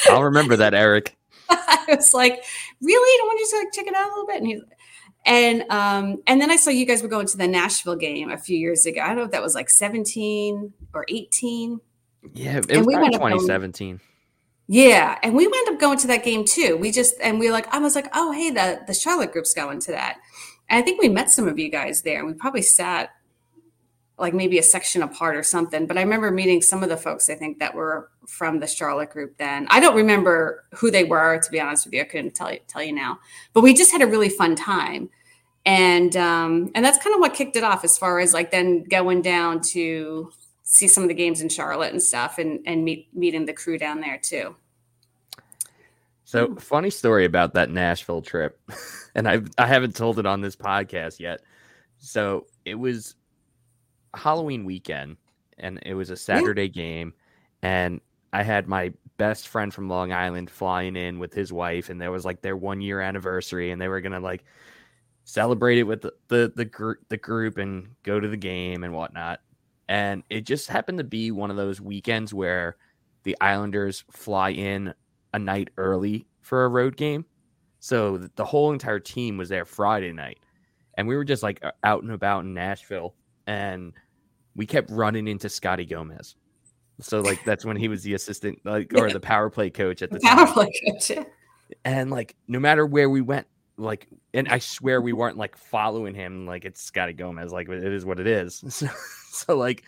[0.07, 1.17] I'll remember that, Eric.
[1.49, 2.43] I was like,
[2.79, 3.17] really?
[3.17, 4.37] Don't want to just like check it out a little bit?
[4.37, 4.61] And he's
[5.25, 8.37] and um, and then I saw you guys were going to the Nashville game a
[8.37, 9.01] few years ago.
[9.01, 11.79] I don't know if that was like 17 or 18.
[12.33, 13.99] Yeah, it was we 2017.
[14.67, 16.77] Yeah, and we went up going to that game too.
[16.77, 19.79] We just and we like I was like, oh hey, the the Charlotte group's going
[19.81, 20.17] to that.
[20.69, 23.11] And I think we met some of you guys there, we probably sat
[24.19, 25.85] like maybe a section apart or something.
[25.85, 29.11] But I remember meeting some of the folks I think that were from the Charlotte
[29.11, 29.67] group then.
[29.69, 32.01] I don't remember who they were, to be honest with you.
[32.01, 33.19] I couldn't tell you tell you now.
[33.53, 35.09] But we just had a really fun time.
[35.65, 38.83] And um, and that's kind of what kicked it off as far as like then
[38.83, 40.31] going down to
[40.69, 43.77] see some of the games in Charlotte and stuff and and meet meeting the crew
[43.77, 44.55] down there too.
[46.25, 48.59] So funny story about that Nashville trip.
[49.15, 51.41] and I I haven't told it on this podcast yet.
[51.99, 53.15] So it was
[54.13, 55.15] Halloween weekend,
[55.57, 56.67] and it was a Saturday yeah.
[56.67, 57.13] game,
[57.61, 58.01] and
[58.33, 62.11] I had my best friend from Long Island flying in with his wife, and there
[62.11, 64.43] was like their one year anniversary, and they were gonna like
[65.23, 68.93] celebrate it with the the the, gr- the group and go to the game and
[68.93, 69.39] whatnot.
[69.89, 72.75] And it just happened to be one of those weekends where
[73.23, 74.93] the Islanders fly in
[75.33, 77.25] a night early for a road game.
[77.79, 80.39] So the whole entire team was there Friday night.
[80.95, 83.93] And we were just like out and about in Nashville and
[84.55, 86.35] we kept running into Scotty Gomez.
[86.99, 90.09] So like that's when he was the assistant, like or the power play coach at
[90.09, 90.37] the, the time.
[90.37, 91.11] Power play coach.
[91.85, 96.15] And like no matter where we went, like, and I swear we weren't like following
[96.15, 96.45] him.
[96.45, 97.51] Like it's Scotty Gomez.
[97.51, 98.63] Like it is what it is.
[98.69, 98.87] So,
[99.31, 99.83] so like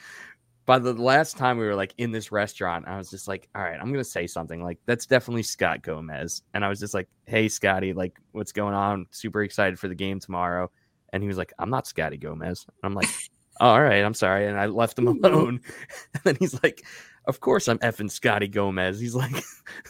[0.66, 3.64] by the last time we were like in this restaurant, I was just like, all
[3.64, 4.64] right, I'm gonna say something.
[4.64, 6.44] Like that's definitely Scott Gomez.
[6.54, 9.08] And I was just like, hey Scotty, like what's going on?
[9.10, 10.70] Super excited for the game tomorrow.
[11.12, 12.68] And he was like, I'm not Scotty Gomez.
[12.68, 13.10] And I'm like,
[13.60, 14.46] oh, all right, I'm sorry.
[14.48, 15.62] And I left him alone.
[16.14, 16.86] And then he's like,
[17.26, 19.00] of course I'm effing Scotty Gomez.
[19.00, 19.44] He's like,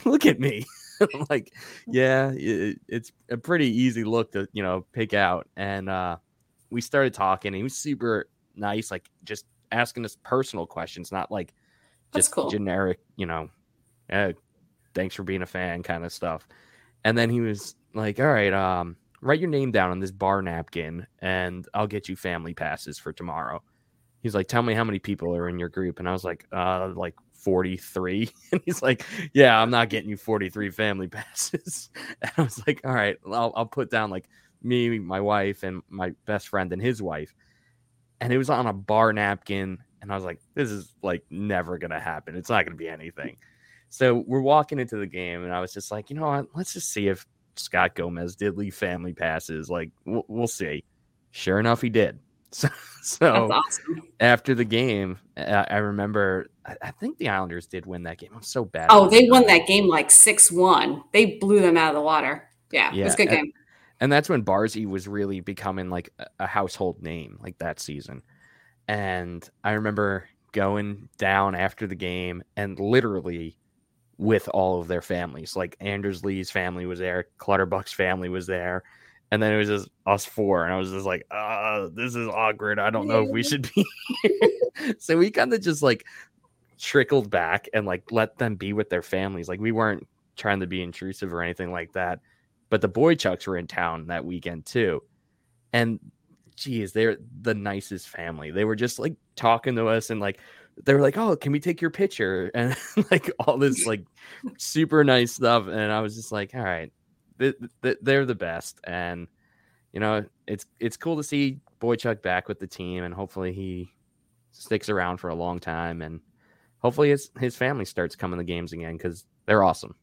[0.05, 0.65] look at me.
[1.01, 1.53] I'm like,
[1.87, 5.47] yeah, it, it's a pretty easy look to, you know, pick out.
[5.55, 6.17] And uh,
[6.69, 7.49] we started talking.
[7.49, 11.53] And he was super nice, like just asking us personal questions, not like
[12.13, 12.49] just cool.
[12.49, 13.49] generic, you know,
[14.09, 14.33] eh,
[14.93, 16.47] thanks for being a fan kind of stuff.
[17.03, 20.41] And then he was like, all right, um, write your name down on this bar
[20.41, 23.61] napkin and I'll get you family passes for tomorrow.
[24.21, 25.99] He's like, tell me how many people are in your group.
[25.99, 28.29] And I was like, uh, like 43.
[28.51, 31.89] And he's like, yeah, I'm not getting you 43 family passes.
[32.21, 34.29] And I was like, all right, I'll, I'll put down like
[34.61, 37.33] me, my wife, and my best friend and his wife.
[38.21, 39.77] And it was on a bar napkin.
[40.01, 42.35] And I was like, this is like never to happen.
[42.35, 43.37] It's not to be anything.
[43.89, 46.47] So we're walking into the game, and I was just like, you know what?
[46.53, 47.25] Let's just see if
[47.55, 49.69] Scott Gomez did leave family passes.
[49.69, 50.83] Like, we'll, we'll see.
[51.31, 52.19] Sure enough, he did.
[52.51, 52.67] So,
[53.03, 54.01] so awesome.
[54.19, 58.31] after the game, I, I remember, I, I think the Islanders did win that game.
[58.35, 58.87] I'm so bad.
[58.89, 61.03] Oh, they won that game like 6 1.
[61.13, 62.47] They blew them out of the water.
[62.71, 63.51] Yeah, it was a good Yeah, game.
[63.99, 68.21] and that's when Barzy was really becoming like a- a household name, like that season.
[68.87, 73.57] And I remember going down after the game and literally
[74.17, 75.55] with all of their families.
[75.55, 78.83] Like Anders Lee's family was there, Clutterbuck's family was there.
[79.31, 80.65] And then it was just us four.
[80.65, 82.79] And I was just like, uh, this is awkward.
[82.79, 83.85] I don't know if we should be
[84.99, 86.05] so we kind of just like
[86.79, 89.49] trickled back and like let them be with their families.
[89.49, 92.19] Like we weren't trying to be intrusive or anything like that.
[92.69, 95.01] But the Boychucks were in town that weekend too.
[95.73, 95.99] And
[96.55, 98.51] geez, they're the nicest family.
[98.51, 100.39] They were just like talking to us and like
[100.85, 102.75] they were like, "Oh, can we take your picture?" and
[103.11, 104.05] like all this like
[104.57, 105.67] super nice stuff.
[105.67, 106.91] And I was just like, "All right,
[107.39, 109.27] th- th- they're the best." And
[109.91, 113.91] you know, it's it's cool to see Boychuk back with the team, and hopefully he
[114.51, 116.21] sticks around for a long time, and
[116.79, 119.95] hopefully his his family starts coming to games again because they're awesome.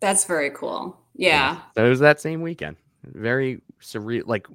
[0.00, 0.98] That's very cool.
[1.14, 1.60] Yeah.
[1.74, 2.76] So it was that same weekend.
[3.04, 4.22] Very surreal.
[4.26, 4.46] Like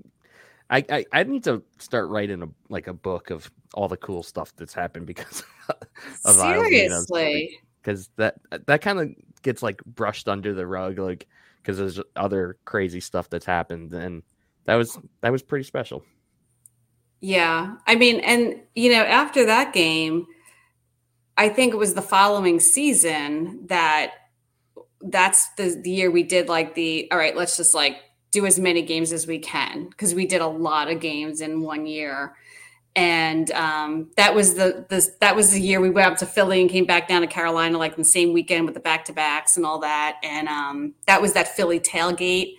[0.69, 4.23] I, I I need to start writing a like a book of all the cool
[4.23, 5.43] stuff that's happened because
[6.25, 6.35] of.
[6.35, 7.59] Seriously.
[7.81, 9.09] because that that kind of
[9.41, 11.27] gets like brushed under the rug like
[11.57, 14.23] because there's other crazy stuff that's happened and
[14.65, 16.03] that was that was pretty special.
[17.19, 17.75] Yeah.
[17.87, 20.27] I mean, and you know, after that game,
[21.37, 24.13] I think it was the following season that
[25.01, 27.97] that's the, the year we did like the all right, let's just like
[28.31, 31.61] do as many games as we can because we did a lot of games in
[31.61, 32.35] one year.
[32.95, 36.69] And um, that was the, that was the year we went up to Philly and
[36.69, 39.67] came back down to Carolina like the same weekend with the back to backs and
[39.67, 40.17] all that.
[40.23, 42.55] And um, that was that Philly tailgate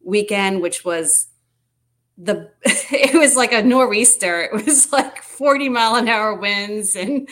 [0.00, 1.26] weekend, which was
[2.16, 4.42] the it was like a nor'easter.
[4.42, 7.28] It was like 40 mile an hour winds and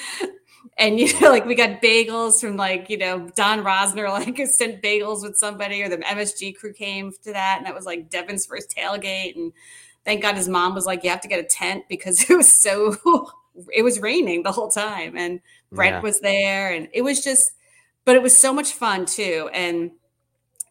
[0.78, 4.82] and you know like we got bagels from like you know Don Rosner like sent
[4.82, 8.46] bagels with somebody or the MSG crew came to that and that was like Devin's
[8.46, 9.52] first tailgate and
[10.04, 12.52] thank God his mom was like you have to get a tent because it was
[12.52, 12.96] so
[13.72, 15.40] it was raining the whole time and
[15.72, 16.00] Brent Yeah.
[16.00, 17.52] was there and it was just
[18.04, 19.90] but it was so much fun too and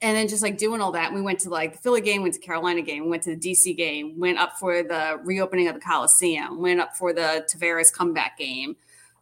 [0.02, 2.34] and then just like doing all that, we went to like the Philly game, went
[2.34, 5.80] to Carolina game, went to the DC game, went up for the reopening of the
[5.80, 8.76] Coliseum, went up for the Tavares comeback game.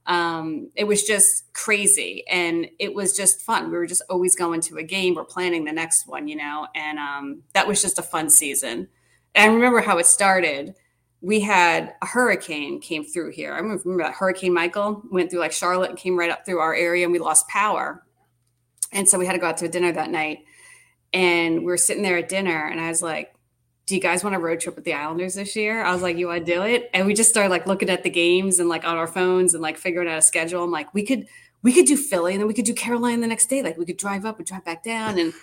[0.10, 3.72] Um, it was just crazy and it was just fun.
[3.72, 6.68] We were just always going to a game or planning the next one, you know,
[6.76, 8.88] and um, that was just a fun season.
[9.36, 10.74] And I remember how it started.
[11.22, 13.54] We had a hurricane came through here.
[13.54, 16.60] I remember, remember that Hurricane Michael went through like Charlotte and came right up through
[16.60, 18.04] our area and we lost power.
[18.92, 20.40] And so we had to go out to a dinner that night
[21.14, 23.34] and we were sitting there at dinner and i was like
[23.90, 25.84] do you guys want a road trip with the islanders this year?
[25.84, 26.92] I was like you want to do it?
[26.94, 29.64] And we just started like looking at the games and like on our phones and
[29.64, 30.64] like figuring out a schedule.
[30.64, 31.28] I'm like we could
[31.64, 33.64] we could do philly and then we could do carolina the next day.
[33.64, 35.18] Like we could drive up and drive back down.
[35.18, 35.34] And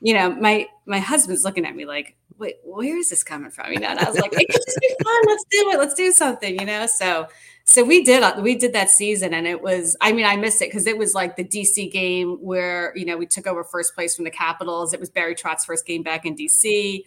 [0.00, 3.72] you know my my husband's looking at me like wait where is this coming from?
[3.72, 5.22] You know and i was like it could just be fun.
[5.26, 5.78] Let's do it.
[5.78, 6.86] Let's do something you know?
[6.86, 7.26] So
[7.64, 10.62] so we did uh, we did that season and it was i mean i missed
[10.62, 13.96] it because it was like the dc game where you know we took over first
[13.96, 14.94] place from the capitals.
[14.94, 17.02] It was barry Trotz's first game back in dc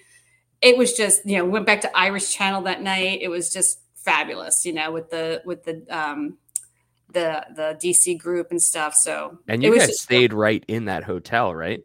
[0.62, 3.52] it was just you know we went back to irish channel that night it was
[3.52, 6.38] just fabulous you know with the with the um
[7.12, 10.64] the the dc group and stuff so And it you was guys just- stayed right
[10.68, 11.84] in that hotel, right?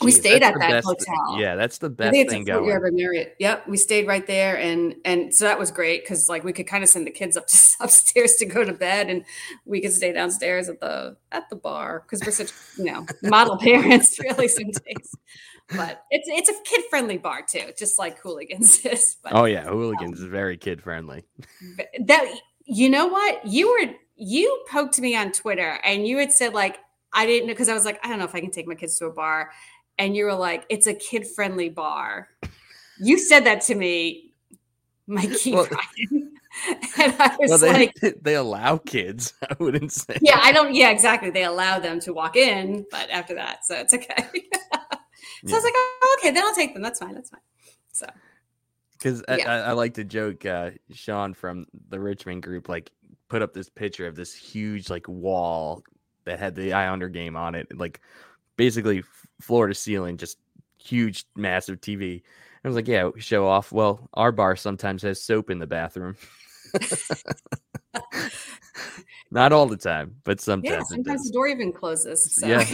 [0.00, 1.38] We Jeez, stayed at that best- hotel.
[1.38, 2.64] Yeah, that's the best thing going.
[2.68, 3.36] Yarber Marriott.
[3.38, 6.66] Yep, we stayed right there, and and so that was great because like we could
[6.66, 9.24] kind of send the kids up to upstairs to go to bed, and
[9.64, 13.56] we could stay downstairs at the at the bar because we're such you know model
[13.68, 15.14] parents really some days.
[15.68, 19.16] But it's it's a kid friendly bar too, just like Hooligans is.
[19.22, 21.24] But, oh yeah, Hooligans um, is very kid friendly.
[22.00, 22.26] That
[22.64, 26.78] you know what you were you poked me on Twitter and you had said like
[27.12, 28.74] I didn't know because I was like I don't know if I can take my
[28.74, 29.50] kids to a bar,
[29.98, 32.28] and you were like it's a kid friendly bar.
[33.00, 34.32] You said that to me,
[35.06, 36.30] Mikey well, Ryan.
[36.98, 39.34] and I was well, they, like, they allow kids.
[39.42, 40.18] I wouldn't say.
[40.20, 40.74] Yeah, I don't.
[40.74, 41.30] Yeah, exactly.
[41.30, 44.28] They allow them to walk in, but after that, so it's okay.
[45.44, 45.54] So yeah.
[45.54, 46.82] I was like, oh, okay, then I'll take them.
[46.82, 47.14] That's fine.
[47.14, 47.40] That's fine.
[47.92, 48.06] So,
[48.92, 49.52] because yeah.
[49.52, 52.90] I, I, like to joke, uh, Sean from the Richmond group, like
[53.28, 55.82] put up this picture of this huge like wall
[56.24, 58.00] that had the Islander game on it, like
[58.56, 59.02] basically
[59.40, 60.38] floor to ceiling, just
[60.78, 62.22] huge, massive TV.
[62.64, 63.72] I was like, yeah, show off.
[63.72, 66.16] Well, our bar sometimes has soap in the bathroom.
[69.30, 70.86] Not all the time, but sometimes.
[70.90, 72.34] Yeah, sometimes the door even closes.
[72.34, 72.64] So yeah.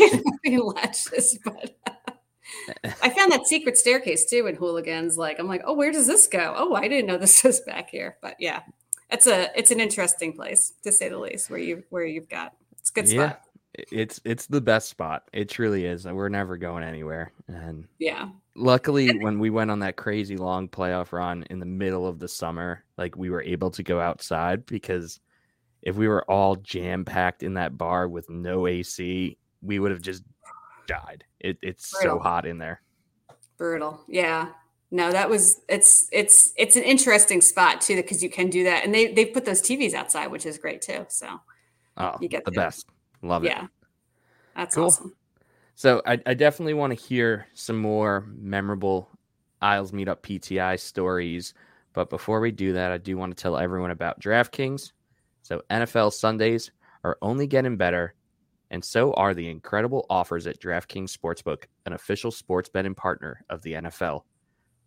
[0.60, 1.76] latches, but
[3.02, 5.16] I found that secret staircase too in hooligans.
[5.16, 6.54] Like, I'm like, oh, where does this go?
[6.56, 8.16] Oh, I didn't know this was back here.
[8.20, 8.60] But yeah,
[9.10, 11.50] it's a it's an interesting place to say the least.
[11.50, 13.30] Where you where you've got it's good yeah.
[13.30, 13.42] spot.
[13.74, 15.28] It's it's the best spot.
[15.32, 16.04] It truly is.
[16.04, 17.32] We're never going anywhere.
[17.48, 18.28] And yeah,
[18.60, 22.28] luckily when we went on that crazy long playoff run in the middle of the
[22.28, 25.20] summer like we were able to go outside because
[25.82, 30.02] if we were all jam packed in that bar with no ac we would have
[30.02, 30.22] just
[30.90, 31.24] died.
[31.40, 32.18] It, it's brutal.
[32.18, 32.82] so hot in there.
[33.56, 34.00] Brutal.
[34.08, 34.48] Yeah.
[34.92, 38.84] No that was it's it's it's an interesting spot too because you can do that.
[38.84, 41.06] And they they put those tvs outside which is great too.
[41.08, 41.28] So
[41.96, 42.86] oh you get the best.
[43.22, 43.48] Love it.
[43.48, 43.66] Yeah.
[44.56, 44.86] That's cool.
[44.86, 45.14] awesome.
[45.76, 49.08] So I, I definitely want to hear some more memorable
[49.62, 51.54] Isles Meetup PTI stories.
[51.92, 54.92] But before we do that, I do want to tell everyone about DraftKings.
[55.42, 56.70] So NFL Sundays
[57.04, 58.14] are only getting better,
[58.70, 63.62] and so are the incredible offers at DraftKings Sportsbook, an official sports betting partner of
[63.62, 64.22] the NFL.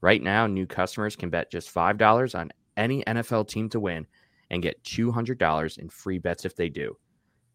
[0.01, 4.07] Right now, new customers can bet just $5 on any NFL team to win
[4.49, 6.97] and get $200 in free bets if they do.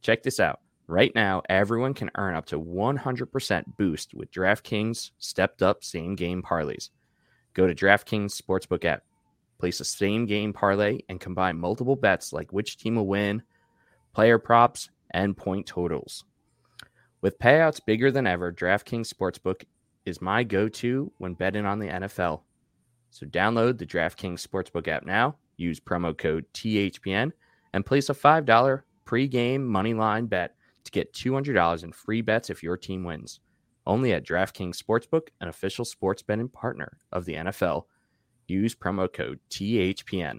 [0.02, 0.60] Check this out.
[0.86, 6.42] Right now, everyone can earn up to 100% boost with DraftKings stepped up same game
[6.42, 6.88] parlays.
[7.52, 9.02] Go to DraftKings Sportsbook app,
[9.58, 13.42] place a same game parlay, and combine multiple bets like which team will win,
[14.14, 16.24] player props, and point totals.
[17.20, 19.64] With payouts bigger than ever, DraftKings Sportsbook
[20.04, 22.42] is my go to when betting on the NFL.
[23.10, 27.32] So download the DraftKings Sportsbook app now, use promo code THPN,
[27.72, 32.62] and place a $5 pregame money line bet to get $200 in free bets if
[32.62, 33.40] your team wins.
[33.86, 37.84] Only at DraftKings Sportsbook, an official sports betting partner of the NFL.
[38.46, 40.38] Use promo code THPN.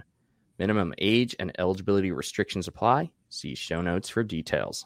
[0.60, 3.12] Minimum age and eligibility restrictions apply.
[3.30, 4.86] See show notes for details.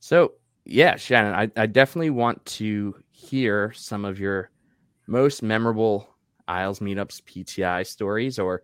[0.00, 0.32] So,
[0.64, 4.50] yeah, Shannon, I, I definitely want to hear some of your
[5.06, 6.08] most memorable
[6.48, 8.62] Isles meetups PTI stories or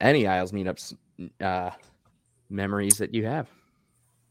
[0.00, 0.94] any Isles meetups
[1.40, 1.70] uh,
[2.48, 3.48] memories that you have.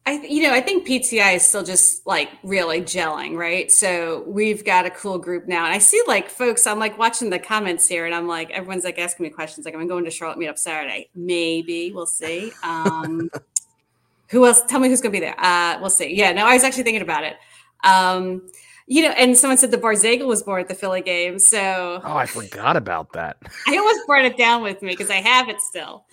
[0.08, 3.72] I, you know, I think PTI is still just like really gelling, right?
[3.72, 6.68] So we've got a cool group now, and I see like folks.
[6.68, 9.66] I'm like watching the comments here, and I'm like, everyone's like asking me questions.
[9.66, 11.10] Like, I'm going to Charlotte Meetup Saturday.
[11.16, 12.52] Maybe we'll see.
[12.62, 13.32] Um,
[14.30, 14.62] who else?
[14.68, 15.40] Tell me who's going to be there.
[15.40, 16.16] Uh, we'll see.
[16.16, 17.38] Yeah, no, I was actually thinking about it.
[17.84, 18.48] Um,
[18.86, 21.40] you know, and someone said the Barzagel was born at the Philly game.
[21.40, 23.38] So oh, I forgot about that.
[23.68, 26.06] I almost brought it down with me because I have it still.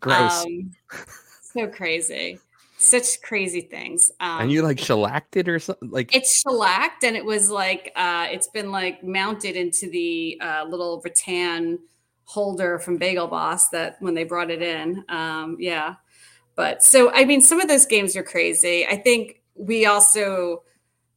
[0.00, 0.44] Gross.
[0.44, 0.72] Um,
[1.40, 2.38] so crazy
[2.78, 4.10] such crazy things.
[4.20, 5.90] Um, and you like shellacked it or something?
[5.90, 10.64] Like it's shellacked, and it was like uh, it's been like mounted into the uh,
[10.68, 11.80] little rattan
[12.24, 15.04] holder from Bagel Boss that when they brought it in.
[15.08, 15.96] Um, yeah,
[16.54, 18.86] but so I mean, some of those games are crazy.
[18.86, 20.62] I think we also.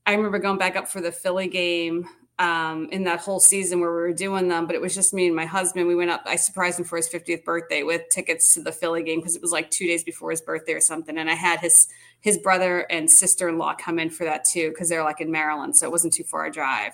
[0.05, 2.09] I remember going back up for the Philly game
[2.42, 5.28] um, in that whole season where we were doing them, but it was just me
[5.28, 5.88] and my husband.
[5.88, 9.04] We went up, I surprised him for his 50th birthday with tickets to the Philly
[9.04, 11.20] game because it was like two days before his birthday or something.
[11.20, 11.88] And I had his
[12.20, 15.86] his brother and sister-in-law come in for that too, because they're like in Maryland, so
[15.86, 16.94] it wasn't too far a drive.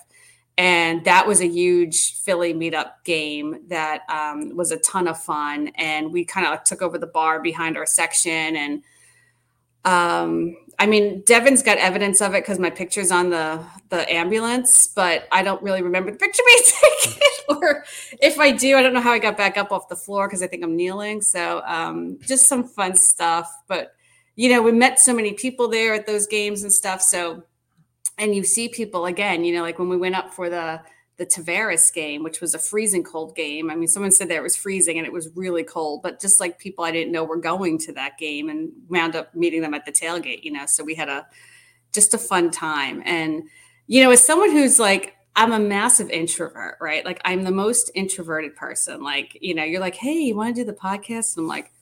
[0.58, 5.68] And that was a huge Philly meetup game that um, was a ton of fun.
[5.76, 8.82] And we kind of like took over the bar behind our section and
[9.84, 14.86] um, I mean, Devin's got evidence of it because my picture's on the the ambulance,
[14.86, 17.22] but I don't really remember the picture being taken.
[17.48, 17.84] or
[18.20, 20.42] if I do, I don't know how I got back up off the floor because
[20.42, 21.20] I think I'm kneeling.
[21.20, 23.52] So um, just some fun stuff.
[23.66, 23.94] But
[24.36, 27.02] you know, we met so many people there at those games and stuff.
[27.02, 27.42] So,
[28.16, 29.44] and you see people again.
[29.44, 30.80] You know, like when we went up for the
[31.18, 33.70] the Tavares game, which was a freezing cold game.
[33.70, 36.38] I mean, someone said that it was freezing and it was really cold, but just
[36.38, 39.74] like people I didn't know were going to that game and wound up meeting them
[39.74, 40.64] at the tailgate, you know.
[40.66, 41.26] So we had a
[41.92, 43.02] just a fun time.
[43.04, 43.42] And
[43.88, 47.04] you know, as someone who's like, I'm a massive introvert, right?
[47.04, 49.02] Like I'm the most introverted person.
[49.02, 51.36] Like, you know, you're like, hey, you want to do the podcast?
[51.36, 51.72] And I'm like,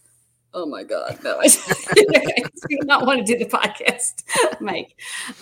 [0.54, 1.48] oh my God, no, I
[2.68, 4.22] do not want to do the podcast,
[4.60, 4.98] Mike.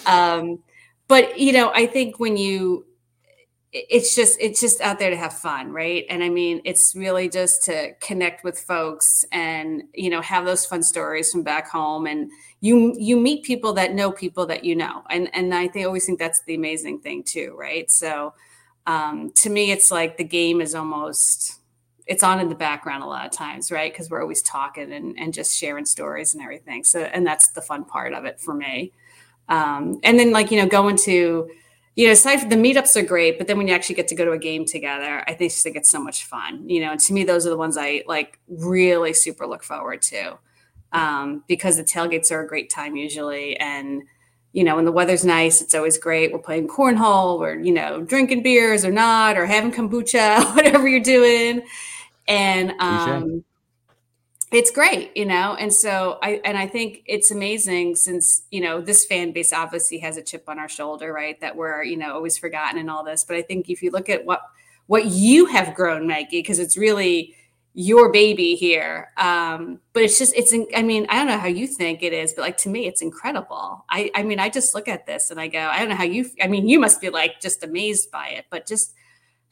[0.06, 0.64] Um,
[1.06, 2.86] but you know, I think when you
[3.76, 6.06] it's just it's just out there to have fun right?
[6.08, 10.64] And i mean it's really just to connect with folks and you know have those
[10.64, 12.06] fun stories from back home.
[12.06, 15.02] And you you meet people that know people that you know.
[15.10, 17.90] And and i think, always think that's the amazing thing too right?
[17.90, 18.34] So
[18.86, 21.54] um, to me it's like the game is almost
[22.06, 23.92] it's on in the background a lot of times right?
[23.92, 26.84] Because we're always talking and, and just sharing stories and everything.
[26.84, 28.92] So and that's the fun part of it for me.
[29.48, 31.50] Um, and then like you know going to
[31.96, 34.14] you know, aside from the meetups are great, but then when you actually get to
[34.14, 36.68] go to a game together, I think it's so much fun.
[36.68, 40.02] You know, and to me, those are the ones I like really super look forward
[40.02, 40.38] to
[40.92, 44.02] um, because the tailgates are a great time usually, and
[44.52, 46.32] you know, when the weather's nice, it's always great.
[46.32, 51.00] We're playing cornhole, or you know, drinking beers or not, or having kombucha, whatever you're
[51.00, 51.62] doing,
[52.26, 53.44] and um,
[54.54, 58.80] it's great you know and so i and i think it's amazing since you know
[58.80, 62.14] this fan base obviously has a chip on our shoulder right that we're you know
[62.14, 64.42] always forgotten and all this but i think if you look at what
[64.86, 67.34] what you have grown Mikey because it's really
[67.76, 71.66] your baby here um but it's just it's i mean i don't know how you
[71.66, 73.84] think it is but like to me it's incredible.
[73.90, 76.04] I i mean i just look at this and i go i don't know how
[76.04, 78.94] you i mean you must be like just amazed by it but just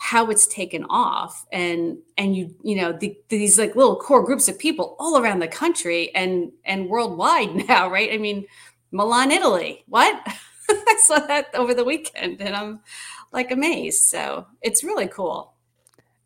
[0.03, 1.47] how it's taken off.
[1.53, 5.39] And and you you know the, these like little core groups of people all around
[5.39, 8.13] the country and and worldwide now right?
[8.13, 8.45] I mean
[8.91, 10.21] milan italy what?
[10.69, 12.81] I saw that over the weekend and i'm
[13.33, 14.03] like amazed.
[14.03, 15.55] So it's really cool.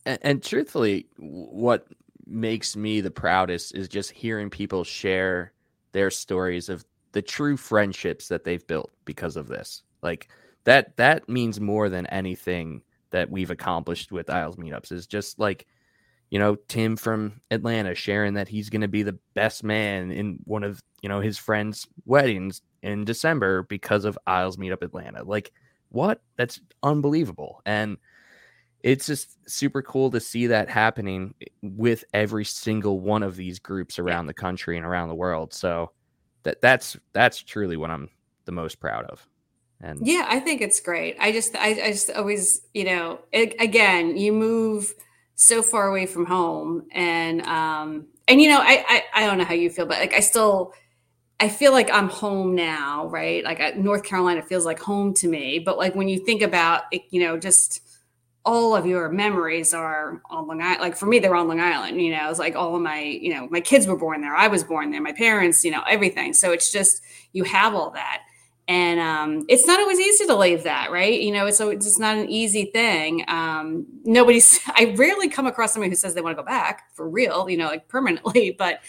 [0.06, 1.86] And, and truthfully what
[2.26, 5.52] makes me the proudest is just hearing people share
[5.92, 9.82] their stories of the true friendships that they've built because of this.
[10.02, 10.28] Like
[10.64, 12.80] that that means more than anything
[13.16, 15.66] that we've accomplished with Isles meetups is just like,
[16.28, 20.38] you know, Tim from Atlanta sharing that he's going to be the best man in
[20.44, 25.24] one of, you know, his friends' weddings in December because of Isles Meetup Atlanta.
[25.24, 25.50] Like,
[25.88, 26.20] what?
[26.36, 27.62] That's unbelievable.
[27.64, 27.96] And
[28.82, 33.98] it's just super cool to see that happening with every single one of these groups
[33.98, 35.54] around the country and around the world.
[35.54, 35.92] So
[36.42, 38.10] that that's that's truly what I'm
[38.44, 39.26] the most proud of.
[39.80, 41.16] And yeah, I think it's great.
[41.20, 44.94] I just, I, I just always, you know, it, again, you move
[45.34, 49.44] so far away from home, and um, and you know, I, I, I don't know
[49.44, 50.72] how you feel, but like, I still,
[51.38, 53.44] I feel like I'm home now, right?
[53.44, 55.58] Like North Carolina feels like home to me.
[55.58, 57.82] But like when you think about, it, you know, just
[58.46, 60.80] all of your memories are on Long Island.
[60.80, 62.00] Like for me, they're on Long Island.
[62.00, 64.34] You know, it's like all of my, you know, my kids were born there.
[64.34, 65.02] I was born there.
[65.02, 66.32] My parents, you know, everything.
[66.32, 67.02] So it's just
[67.32, 68.22] you have all that
[68.68, 71.20] and um, it's not always easy to leave that right?
[71.20, 73.24] You know it's, it's not an easy thing.
[73.28, 77.08] Um, nobody's i rarely come across somebody who says they want to go back for
[77.08, 78.80] real you know like permanently but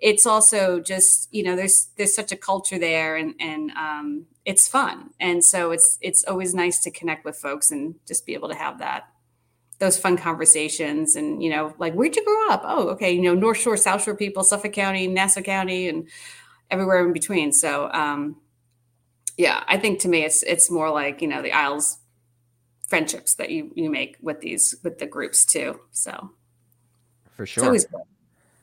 [0.00, 4.68] it's also just you know there's there's such a culture there and and um, it's
[4.68, 5.10] fun.
[5.20, 8.54] And so it's it's always nice to connect with folks and just be able to
[8.54, 9.08] have that
[9.80, 12.62] those fun conversations and you know like where'd you grow up?
[12.64, 16.08] Oh okay you know north shore south shore people suffolk county nassau county and
[16.70, 17.52] everywhere in between.
[17.52, 18.36] So um
[19.36, 21.98] yeah, I think to me it's it's more like you know the Isles
[22.86, 25.80] friendships that you you make with these with the groups too.
[25.92, 26.30] So
[27.30, 27.76] for sure,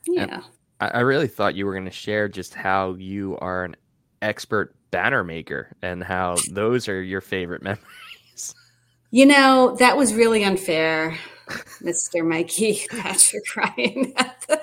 [0.06, 0.42] yeah.
[0.80, 3.76] I, I really thought you were going to share just how you are an
[4.22, 8.54] expert banner maker and how those are your favorite memories.
[9.10, 11.18] You know that was really unfair,
[11.82, 14.14] Mister Mikey Patrick Ryan.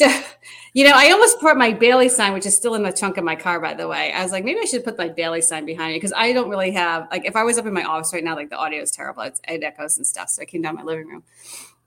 [0.72, 3.24] you know, I almost put my Bailey sign, which is still in the trunk of
[3.24, 4.12] my car, by the way.
[4.12, 6.48] I was like, maybe I should put my Bailey sign behind me because I don't
[6.48, 8.82] really have like if I was up in my office right now, like the audio
[8.82, 9.22] is terrible.
[9.22, 10.30] It's it echoes and stuff.
[10.30, 11.24] So I came down my living room.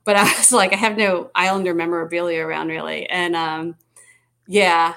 [0.04, 3.08] But I was like, I have no Islander memorabilia around really.
[3.08, 3.76] And um,
[4.48, 4.96] yeah,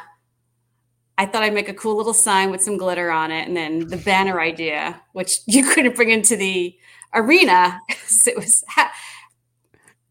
[1.17, 3.87] I thought I'd make a cool little sign with some glitter on it, and then
[3.87, 6.77] the banner idea, which you couldn't bring into the
[7.15, 7.81] arena,
[8.27, 8.65] it was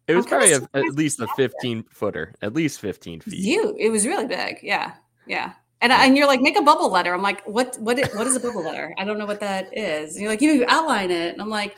[0.08, 3.34] it was probably a, at least a 15 footer, at least 15 feet.
[3.34, 4.60] You, it was really big.
[4.62, 4.94] Yeah.
[5.26, 5.54] Yeah.
[5.82, 7.14] And, and you're like, make a bubble letter.
[7.14, 8.94] I'm like, what, what, is, what is a bubble letter?
[8.98, 10.16] I don't know what that is.
[10.16, 11.34] And you're like, you know, you outline it.
[11.34, 11.76] And I'm like,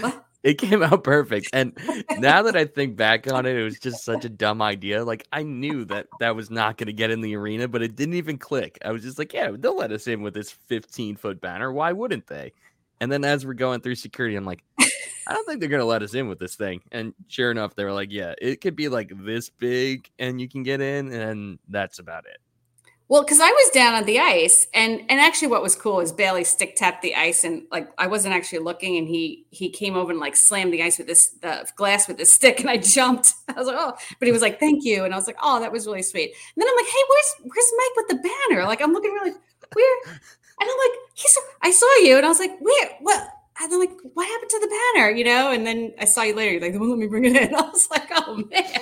[0.00, 0.24] what?
[0.42, 1.48] It came out perfect.
[1.54, 1.72] And
[2.18, 5.02] now that I think back on it, it was just such a dumb idea.
[5.02, 7.96] Like I knew that that was not going to get in the arena, but it
[7.96, 8.78] didn't even click.
[8.84, 11.72] I was just like, yeah, they'll let us in with this 15 foot banner.
[11.72, 12.52] Why wouldn't they?
[13.00, 14.62] And then as we're going through security, I'm like,
[15.26, 16.82] I don't think they're gonna let us in with this thing.
[16.92, 20.48] And sure enough, they were like, yeah, it could be like this big and you
[20.48, 22.38] can get in, and that's about it.
[23.08, 26.10] Well, because I was down on the ice, and and actually, what was cool is
[26.10, 29.94] Bailey stick tapped the ice, and like I wasn't actually looking, and he he came
[29.94, 32.76] over and like slammed the ice with this the glass with the stick, and I
[32.94, 33.34] jumped.
[33.48, 35.60] I was like, oh, but he was like, thank you, and I was like, oh,
[35.60, 36.32] that was really sweet.
[36.32, 38.64] And then I'm like, hey, where's where's Mike with the banner?
[38.64, 42.30] Like I'm looking really like, where, and I'm like, he's I saw you, and I
[42.30, 43.28] was like, where what?
[43.60, 45.10] And I'm like, what happened to the banner?
[45.10, 46.52] You know, and then I saw you later.
[46.52, 47.54] You're like, won't let me bring it in.
[47.54, 48.80] I was like, oh man.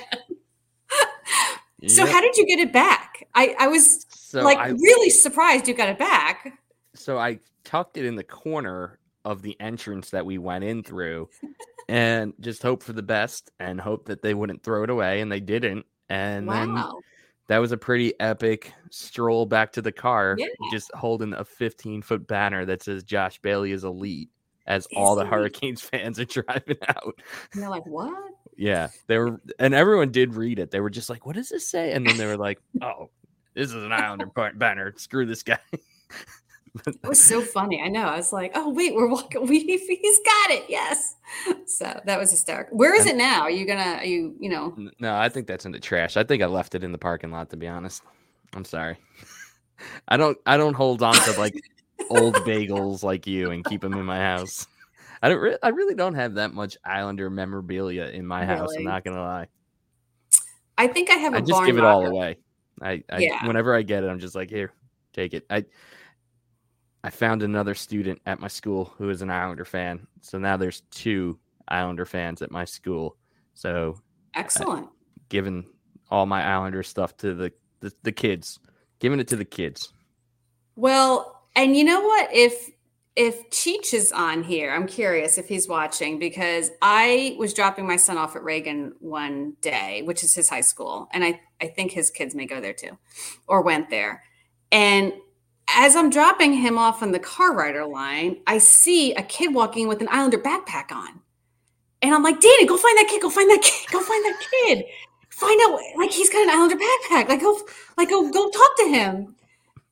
[1.87, 3.27] So how did you get it back?
[3.35, 6.57] I, I was so like I, really surprised you got it back.
[6.95, 11.29] So I tucked it in the corner of the entrance that we went in through
[11.89, 15.31] and just hope for the best and hope that they wouldn't throw it away and
[15.31, 15.85] they didn't.
[16.09, 16.53] And wow.
[16.53, 16.83] then
[17.47, 20.47] that was a pretty epic stroll back to the car, yeah.
[20.71, 24.29] just holding a 15 foot banner that says Josh Bailey is elite
[24.65, 27.19] as is all the Hurricanes fans are driving out.
[27.53, 28.33] And they're like, what?
[28.57, 30.71] Yeah, they were, and everyone did read it.
[30.71, 33.09] They were just like, "What does this say?" And then they were like, "Oh,
[33.53, 34.93] this is an Islander banner.
[34.97, 35.59] Screw this guy."
[36.87, 37.81] it was so funny.
[37.81, 38.03] I know.
[38.03, 39.45] I was like, "Oh, wait, we're walking.
[39.47, 40.65] We, he's got it.
[40.69, 41.15] Yes."
[41.65, 42.77] So that was hysterical.
[42.77, 43.41] Where is it now?
[43.41, 43.97] Are you gonna?
[43.99, 44.35] Are you?
[44.39, 44.75] You know?
[44.99, 46.17] No, I think that's in the trash.
[46.17, 47.49] I think I left it in the parking lot.
[47.51, 48.03] To be honest,
[48.53, 48.97] I'm sorry.
[50.07, 50.37] I don't.
[50.45, 51.55] I don't hold on to like
[52.09, 54.67] old bagels like you and keep them in my house.
[55.21, 55.39] I don't.
[55.39, 58.71] Re- I really don't have that much Islander memorabilia in my house.
[58.71, 58.79] Really?
[58.79, 59.47] I'm not gonna lie.
[60.77, 61.33] I think I have.
[61.33, 62.37] I just give it all away.
[62.81, 63.45] I, I yeah.
[63.47, 64.73] whenever I get it, I'm just like, here,
[65.13, 65.45] take it.
[65.49, 65.65] I
[67.03, 70.07] I found another student at my school who is an Islander fan.
[70.21, 71.37] So now there's two
[71.67, 73.17] Islander fans at my school.
[73.53, 73.99] So
[74.35, 74.89] excellent.
[75.29, 75.65] giving
[76.09, 77.51] all my Islander stuff to the,
[77.81, 78.59] the the kids,
[78.99, 79.93] giving it to the kids.
[80.75, 82.29] Well, and you know what?
[82.33, 82.71] If
[83.15, 87.95] if Cheech is on here, I'm curious if he's watching because I was dropping my
[87.95, 91.91] son off at Reagan one day, which is his high school, and I I think
[91.91, 92.97] his kids may go there too,
[93.47, 94.23] or went there.
[94.71, 95.13] And
[95.69, 99.87] as I'm dropping him off on the car rider line, I see a kid walking
[99.87, 101.21] with an Islander backpack on,
[102.01, 104.41] and I'm like, Danny, go find that kid, go find that kid, go find that
[104.51, 104.85] kid,
[105.29, 107.59] find out like he's got an Islander backpack, like go
[107.97, 109.32] like go go talk to him.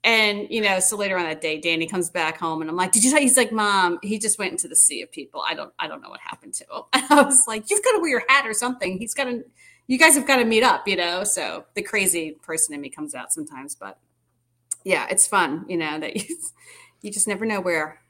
[0.03, 2.91] And you know, so later on that day, Danny comes back home, and I'm like,
[2.91, 5.43] "Did you?" He's like, "Mom, he just went into the sea of people.
[5.47, 7.91] I don't, I don't know what happened to him." And I was like, "You've got
[7.91, 8.97] to wear your hat or something.
[8.97, 9.43] He's got to,
[9.85, 12.89] you guys have got to meet up, you know." So the crazy person in me
[12.89, 13.99] comes out sometimes, but
[14.83, 16.35] yeah, it's fun, you know, that you,
[17.01, 18.01] you just never know where.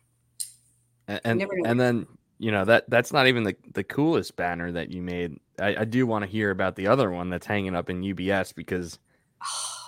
[1.09, 2.07] And and, and then
[2.39, 5.37] you know that that's not even the the coolest banner that you made.
[5.59, 8.55] I, I do want to hear about the other one that's hanging up in UBS
[8.55, 8.97] because.
[9.43, 9.80] Oh,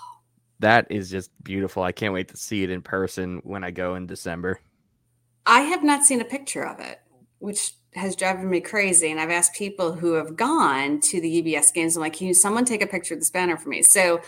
[0.64, 1.84] that is just beautiful.
[1.84, 4.60] I can't wait to see it in person when I go in December.
[5.46, 7.00] I have not seen a picture of it,
[7.40, 9.12] which has driven me crazy.
[9.12, 12.34] And I've asked people who have gone to the UBS games, I'm like, can you
[12.34, 13.84] someone take a picture of this banner for me?
[13.84, 14.22] So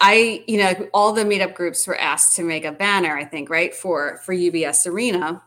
[0.00, 3.48] I, you know, all the meetup groups were asked to make a banner, I think,
[3.48, 5.42] right, for for UBS Arena.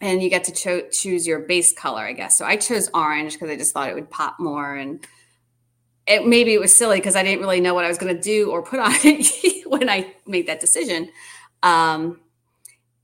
[0.00, 2.36] And you get to cho- choose your base color, I guess.
[2.36, 5.06] So I chose orange because I just thought it would pop more and
[6.06, 8.20] it maybe it was silly because I didn't really know what I was going to
[8.20, 11.08] do or put on it when I made that decision.
[11.62, 12.20] Um,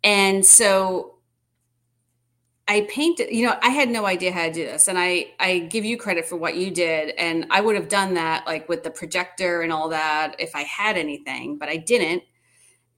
[0.02, 1.14] and so
[2.66, 4.88] I painted, you know, I had no idea how to do this.
[4.88, 7.14] And I, I give you credit for what you did.
[7.16, 10.62] And I would have done that like with the projector and all that if I
[10.62, 12.22] had anything, but I didn't.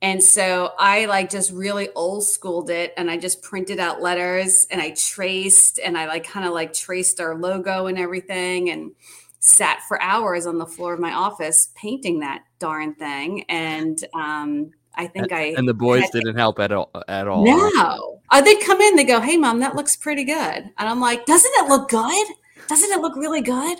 [0.03, 4.67] And so I like just really old schooled it and I just printed out letters
[4.71, 8.71] and I traced and I like kind of like traced our logo and everything.
[8.71, 8.93] And,
[9.41, 13.45] sat for hours on the floor of my office painting that darn thing.
[13.49, 17.45] And um, I think and, I and the boys didn't help at all at all.
[17.45, 21.01] No, uh, they'd come in, they go, "Hey, mom, that looks pretty good," and I'm
[21.01, 22.27] like, "Doesn't it look good?
[22.69, 23.79] Doesn't it look really good?"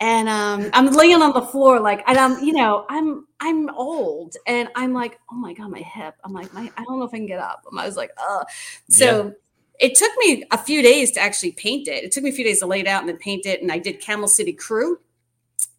[0.00, 4.36] And um, I'm laying on the floor, like, and I'm, you know, I'm, I'm old,
[4.46, 6.14] and I'm like, oh my god, my hip.
[6.22, 7.64] I'm like, my, I don't know if I can get up.
[7.76, 8.44] I was like, oh,
[8.88, 9.24] so.
[9.26, 9.30] Yeah
[9.78, 12.04] it took me a few days to actually paint it.
[12.04, 13.62] It took me a few days to lay it out and then paint it.
[13.62, 14.98] And I did Camel City Crew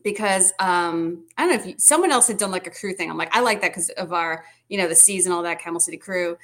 [0.03, 3.09] because um, I don't know if you, someone else had done like a crew thing.
[3.09, 5.81] I'm like, I like that because of our, you know, the season, all that Camel
[5.81, 6.37] City Crew.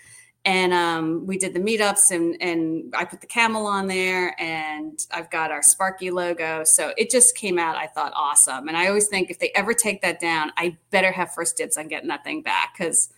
[0.43, 4.99] And um, we did the meetups and and I put the camel on there and
[5.11, 6.63] I've got our Sparky logo.
[6.65, 8.67] So it just came out, I thought, awesome.
[8.67, 11.77] And I always think if they ever take that down, I better have first dibs
[11.77, 13.09] on getting that thing back because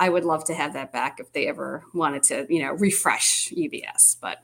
[0.00, 3.50] I would love to have that back if they ever wanted to, you know, refresh
[3.50, 4.16] UBS.
[4.18, 4.42] But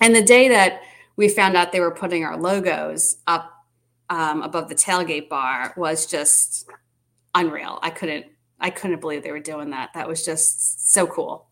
[0.00, 0.82] and the day that
[1.16, 3.52] we found out they were putting our logos up
[4.10, 6.68] um, above the tailgate bar was just
[7.36, 7.78] unreal.
[7.82, 8.26] I couldn't
[8.60, 9.90] I couldn't believe they were doing that.
[9.94, 11.46] That was just so cool.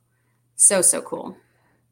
[0.57, 1.37] So so cool.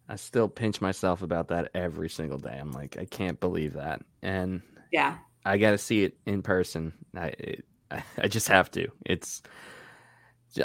[0.09, 2.59] I still pinch myself about that every single day.
[2.61, 4.03] I'm like, I can't believe that.
[4.22, 6.93] And yeah, I got to see it in person.
[7.16, 7.64] I, it,
[8.18, 8.89] I, just have to.
[9.07, 9.43] It's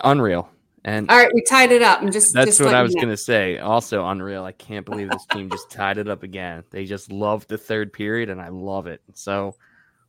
[0.03, 0.49] unreal.
[0.85, 2.03] And all right, we tied it up.
[2.03, 3.57] And just that's just what I was going to say.
[3.57, 4.45] Also unreal.
[4.45, 6.63] I can't believe this team just tied it up again.
[6.69, 9.01] They just love the third period, and I love it.
[9.15, 9.55] So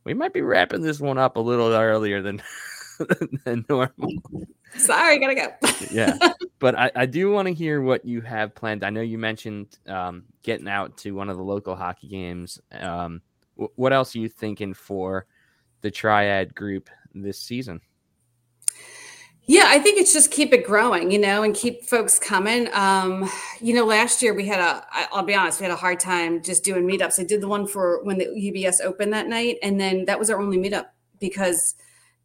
[0.03, 2.43] we might be wrapping this one up a little earlier than
[3.43, 4.11] than normal.
[4.75, 5.47] Sorry, gotta go.
[5.89, 6.15] yeah,
[6.59, 8.83] but I, I do want to hear what you have planned.
[8.83, 12.61] I know you mentioned um, getting out to one of the local hockey games.
[12.71, 13.23] Um,
[13.55, 15.25] w- what else are you thinking for
[15.81, 17.81] the Triad group this season?
[19.49, 22.67] Yeah, I think it's just keep it growing, you know, and keep folks coming.
[22.73, 23.29] Um,
[23.61, 26.43] you know, last year we had a, I'll be honest, we had a hard time
[26.43, 27.17] just doing meetups.
[27.17, 30.29] I did the one for when the UBS opened that night, and then that was
[30.29, 30.87] our only meetup
[31.21, 31.75] because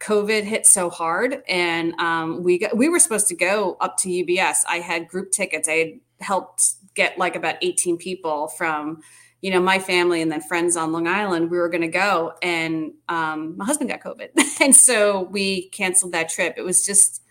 [0.01, 4.09] COVID hit so hard, and um, we got, we were supposed to go up to
[4.09, 4.65] UBS.
[4.69, 5.69] I had group tickets.
[5.69, 9.01] I had helped get like about 18 people from
[9.43, 12.33] you know, my family and then friends on Long Island, we were going to go,
[12.43, 14.29] and um, my husband got COVID,
[14.61, 16.55] and so we canceled that trip.
[16.57, 17.23] It was just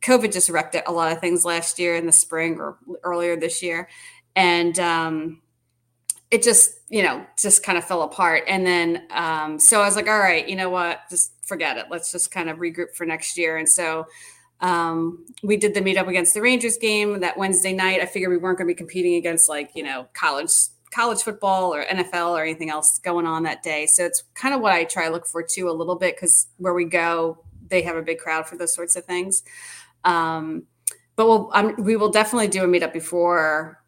[0.00, 3.62] COVID just wrecked a lot of things last year in the spring or earlier this
[3.62, 3.88] year,
[4.34, 5.42] and um,
[6.30, 8.44] it just you know just kind of fell apart.
[8.48, 11.86] And then um, so I was like, all right, you know what, just forget it.
[11.90, 13.58] Let's just kind of regroup for next year.
[13.58, 14.06] And so
[14.60, 18.00] um, we did the meetup against the Rangers game that Wednesday night.
[18.00, 20.52] I figured we weren't going to be competing against like you know college
[20.94, 23.86] college football or NFL or anything else going on that day.
[23.86, 26.46] So it's kind of what I try to look for too a little bit because
[26.58, 27.38] where we go,
[27.68, 29.42] they have a big crowd for those sorts of things.
[30.04, 30.64] Um,
[31.16, 33.80] but we'll, we will definitely do a meetup before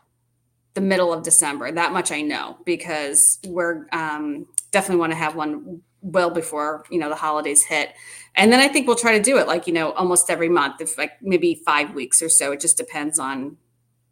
[0.74, 1.70] the middle of December.
[1.72, 6.98] That much I know because we're um, definitely want to have one well before you
[6.98, 7.92] know the holidays hit
[8.36, 10.80] and then i think we'll try to do it like you know almost every month
[10.80, 13.56] if like maybe five weeks or so it just depends on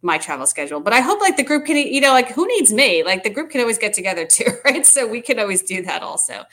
[0.04, 0.80] my travel schedule.
[0.80, 3.02] But I hope like the group can, you know, like who needs me?
[3.02, 4.86] Like the group can always get together too, right?
[4.86, 6.44] So we can always do that also.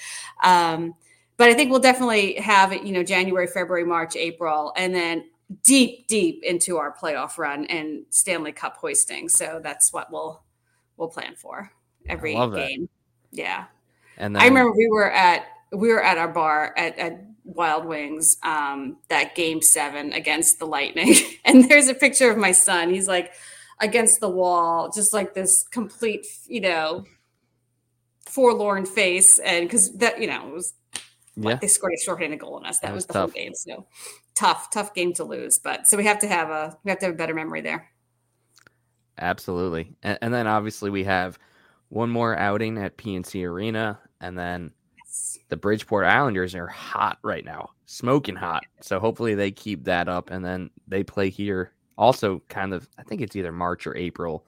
[0.44, 0.96] Um,
[1.38, 5.26] but I think we'll definitely have you know, January, February, March, April, and then
[5.64, 9.28] deep, deep into our playoff run and Stanley Cup hoisting.
[9.28, 10.44] So that's what we'll
[10.98, 11.72] we'll plan for
[12.08, 12.90] every game.
[13.32, 13.66] Yeah.
[14.18, 17.22] And then- I remember we were at we were at our bar at, at
[17.56, 21.16] Wild Wings um, that game seven against the Lightning.
[21.46, 22.94] and there's a picture of my son.
[22.94, 23.34] He's like
[23.80, 27.06] against the wall, just like this complete, you know,
[28.26, 29.40] forlorn face.
[29.40, 30.74] And because that, you know, it was
[31.36, 31.56] yeah.
[31.56, 32.80] they scored a shorthanded goal on us.
[32.80, 33.34] That, that was, was, the tough.
[33.34, 33.54] whole game.
[33.54, 33.86] So
[34.36, 35.60] tough, tough game to lose.
[35.60, 37.90] But so we have to have a we have to have a better memory there.
[39.18, 39.94] Absolutely.
[40.02, 41.38] And, and then obviously we have
[41.90, 44.72] one more outing at PNC Arena and then
[45.50, 48.64] the Bridgeport Islanders are hot right now, smoking hot.
[48.82, 52.88] So hopefully they keep that up, and then they play here also kind of.
[52.98, 54.46] I think it's either March or April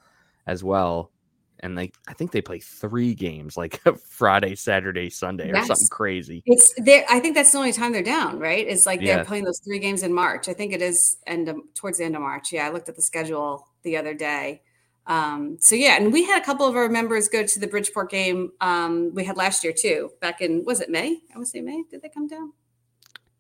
[0.48, 1.12] as well,
[1.60, 6.44] and they I think they play three games like Friday, Saturday, Sunday, or something crazy.
[6.46, 7.06] It's there.
[7.10, 8.40] I think that's the only time they're down.
[8.40, 8.66] Right?
[8.66, 10.48] It's like they're playing those three games in March.
[10.48, 12.52] I think it is end of, towards the end of March.
[12.54, 14.62] Yeah, I looked at the schedule the other day.
[15.06, 18.10] Um, so yeah, and we had a couple of our members go to the Bridgeport
[18.10, 20.12] game um, we had last year too.
[20.22, 21.20] Back in was it May?
[21.34, 21.84] I would say May.
[21.90, 22.54] Did they come down?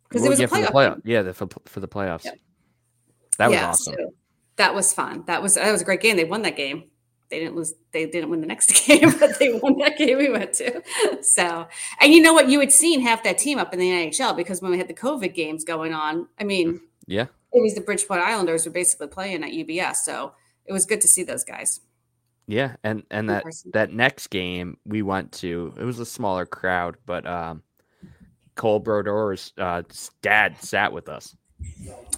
[0.03, 0.71] Because well, it was yeah, a playoff.
[0.71, 1.01] playoff.
[1.05, 2.25] Yeah, the, for, for, the playoffs.
[2.25, 2.37] Yep.
[3.37, 3.93] That was yeah, awesome.
[3.97, 4.13] So
[4.57, 5.23] that was fun.
[5.25, 6.17] That was that was a great game.
[6.17, 6.89] They won that game.
[7.29, 7.73] They didn't lose.
[7.91, 10.83] They didn't win the next game, but they won that game we went to.
[11.21, 11.67] So,
[11.99, 12.49] and you know what?
[12.49, 14.93] You had seen half that team up in the NHL because when we had the
[14.93, 19.43] COVID games going on, I mean, yeah, it was the Bridgeport Islanders were basically playing
[19.43, 19.95] at UBS.
[19.97, 20.33] So
[20.65, 21.79] it was good to see those guys.
[22.47, 26.97] Yeah, and and that that next game we went to, it was a smaller crowd,
[27.05, 27.63] but um,
[28.55, 29.83] Cole Bardreau's uh,
[30.21, 31.35] dad sat with us.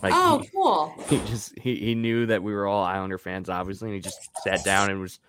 [0.01, 0.93] Like oh, he, cool.
[1.09, 4.19] He just he, he knew that we were all Islander fans, obviously, and he just
[4.43, 5.19] sat down and was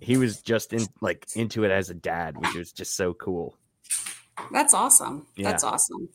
[0.00, 3.56] he was just in like into it as a dad, which was just so cool.
[4.52, 5.26] That's awesome.
[5.36, 5.50] Yeah.
[5.50, 6.08] That's awesome.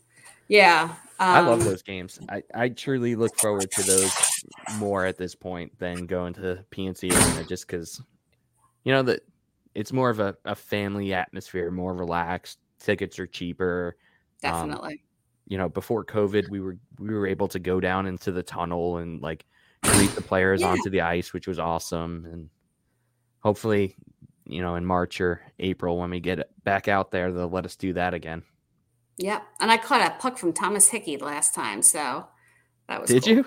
[0.47, 0.95] Yeah.
[1.19, 2.19] Um, I love um, those games.
[2.29, 4.11] I, I truly look forward to those
[4.77, 8.01] more at this point than going to PNC Arena just because,
[8.83, 9.21] you know, that
[9.75, 12.59] it's more of a, a family atmosphere, more relaxed.
[12.79, 13.95] Tickets are cheaper.
[14.43, 14.93] Um, Definitely.
[14.93, 14.99] Um,
[15.47, 18.97] you know, before COVID, we were we were able to go down into the tunnel
[18.97, 19.45] and like
[19.83, 20.67] greet the players yeah.
[20.67, 22.25] onto the ice, which was awesome.
[22.31, 22.49] And
[23.41, 23.95] hopefully,
[24.45, 27.75] you know, in March or April when we get back out there, they'll let us
[27.75, 28.43] do that again.
[29.17, 32.27] Yeah, and I caught a puck from Thomas Hickey last time, so
[32.87, 33.09] that was.
[33.09, 33.33] Did cool.
[33.33, 33.45] you?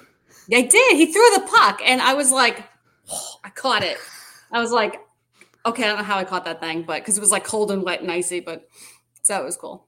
[0.53, 0.97] I did.
[0.97, 2.65] He threw the puck, and I was like,
[3.11, 3.99] oh, I caught it.
[4.53, 5.01] I was like,
[5.65, 7.71] okay, I don't know how I caught that thing, but because it was like cold
[7.71, 8.69] and wet and icy, but
[9.23, 9.87] so it was cool.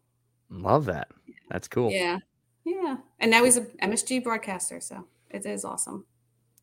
[0.50, 1.08] Love that.
[1.50, 1.90] That's cool.
[1.90, 2.18] Yeah,
[2.64, 2.96] yeah.
[3.20, 6.04] And now he's a MSG broadcaster, so it is awesome.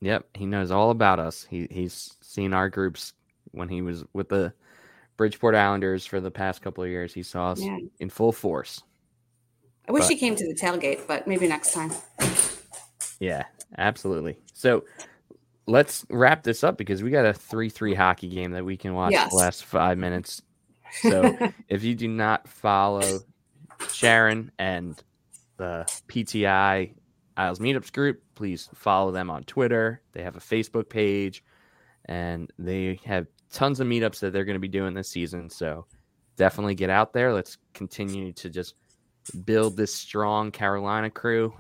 [0.02, 1.48] Yep, he knows all about us.
[1.50, 3.14] He he's seen our groups
[3.52, 4.54] when he was with the
[5.18, 7.14] Bridgeport Islanders for the past couple of years.
[7.14, 7.78] He saw us yeah.
[8.00, 8.84] in full force.
[9.88, 11.92] I wish But- he came to the tailgate, but maybe next time.
[13.20, 13.46] Yeah,
[13.78, 14.38] absolutely.
[14.54, 14.84] So
[15.68, 18.94] let's wrap this up because we got a 3 3 hockey game that we can
[18.94, 19.32] watch Yes.
[19.32, 20.42] the last five minutes.
[21.02, 21.38] So
[21.70, 23.20] if you do not follow
[23.92, 25.02] Sharon and
[25.58, 26.94] the PTI
[27.38, 30.02] Isles Meetups group, please follow them on Twitter.
[30.14, 31.44] They have a Facebook page
[32.06, 35.50] and they have tons of meetups that they're going to be doing this season.
[35.50, 35.86] So
[36.38, 37.34] definitely get out there.
[37.34, 38.76] Let's continue to just
[39.46, 41.54] build this strong Carolina crew.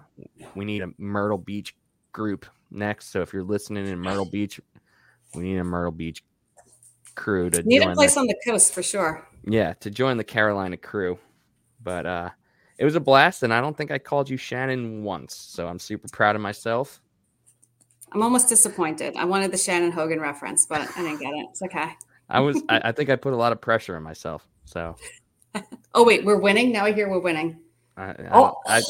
[0.55, 1.76] We need a Myrtle Beach
[2.11, 3.11] group next.
[3.11, 4.59] So if you're listening in Myrtle Beach,
[5.34, 6.24] we need a Myrtle Beach
[7.16, 9.28] crew to Need a the- place on the coast for sure.
[9.43, 11.18] yeah, to join the Carolina crew.
[11.84, 12.30] But uh
[12.78, 15.80] it was a blast, and I don't think I called you Shannon once, so I'm
[15.80, 16.99] super proud of myself.
[18.11, 19.16] I'm almost disappointed.
[19.16, 21.45] I wanted the Shannon Hogan reference, but I didn't get it.
[21.51, 21.91] It's okay.
[22.30, 24.45] I was, I, I think I put a lot of pressure on myself.
[24.66, 24.97] So
[25.93, 26.72] Oh wait, we're winning.
[26.72, 27.58] Now I hear we're winning.
[27.97, 28.56] I, I, Oh.
[28.68, 28.82] I,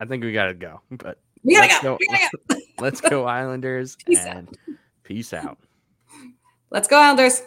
[0.00, 0.80] I think we gotta go.
[0.90, 1.96] But We gotta let's go.
[1.98, 2.56] We gotta go.
[2.80, 4.36] let's go Islanders Peace out.
[4.36, 4.58] and
[5.02, 5.58] peace out.
[6.70, 7.42] Let's go, Islanders.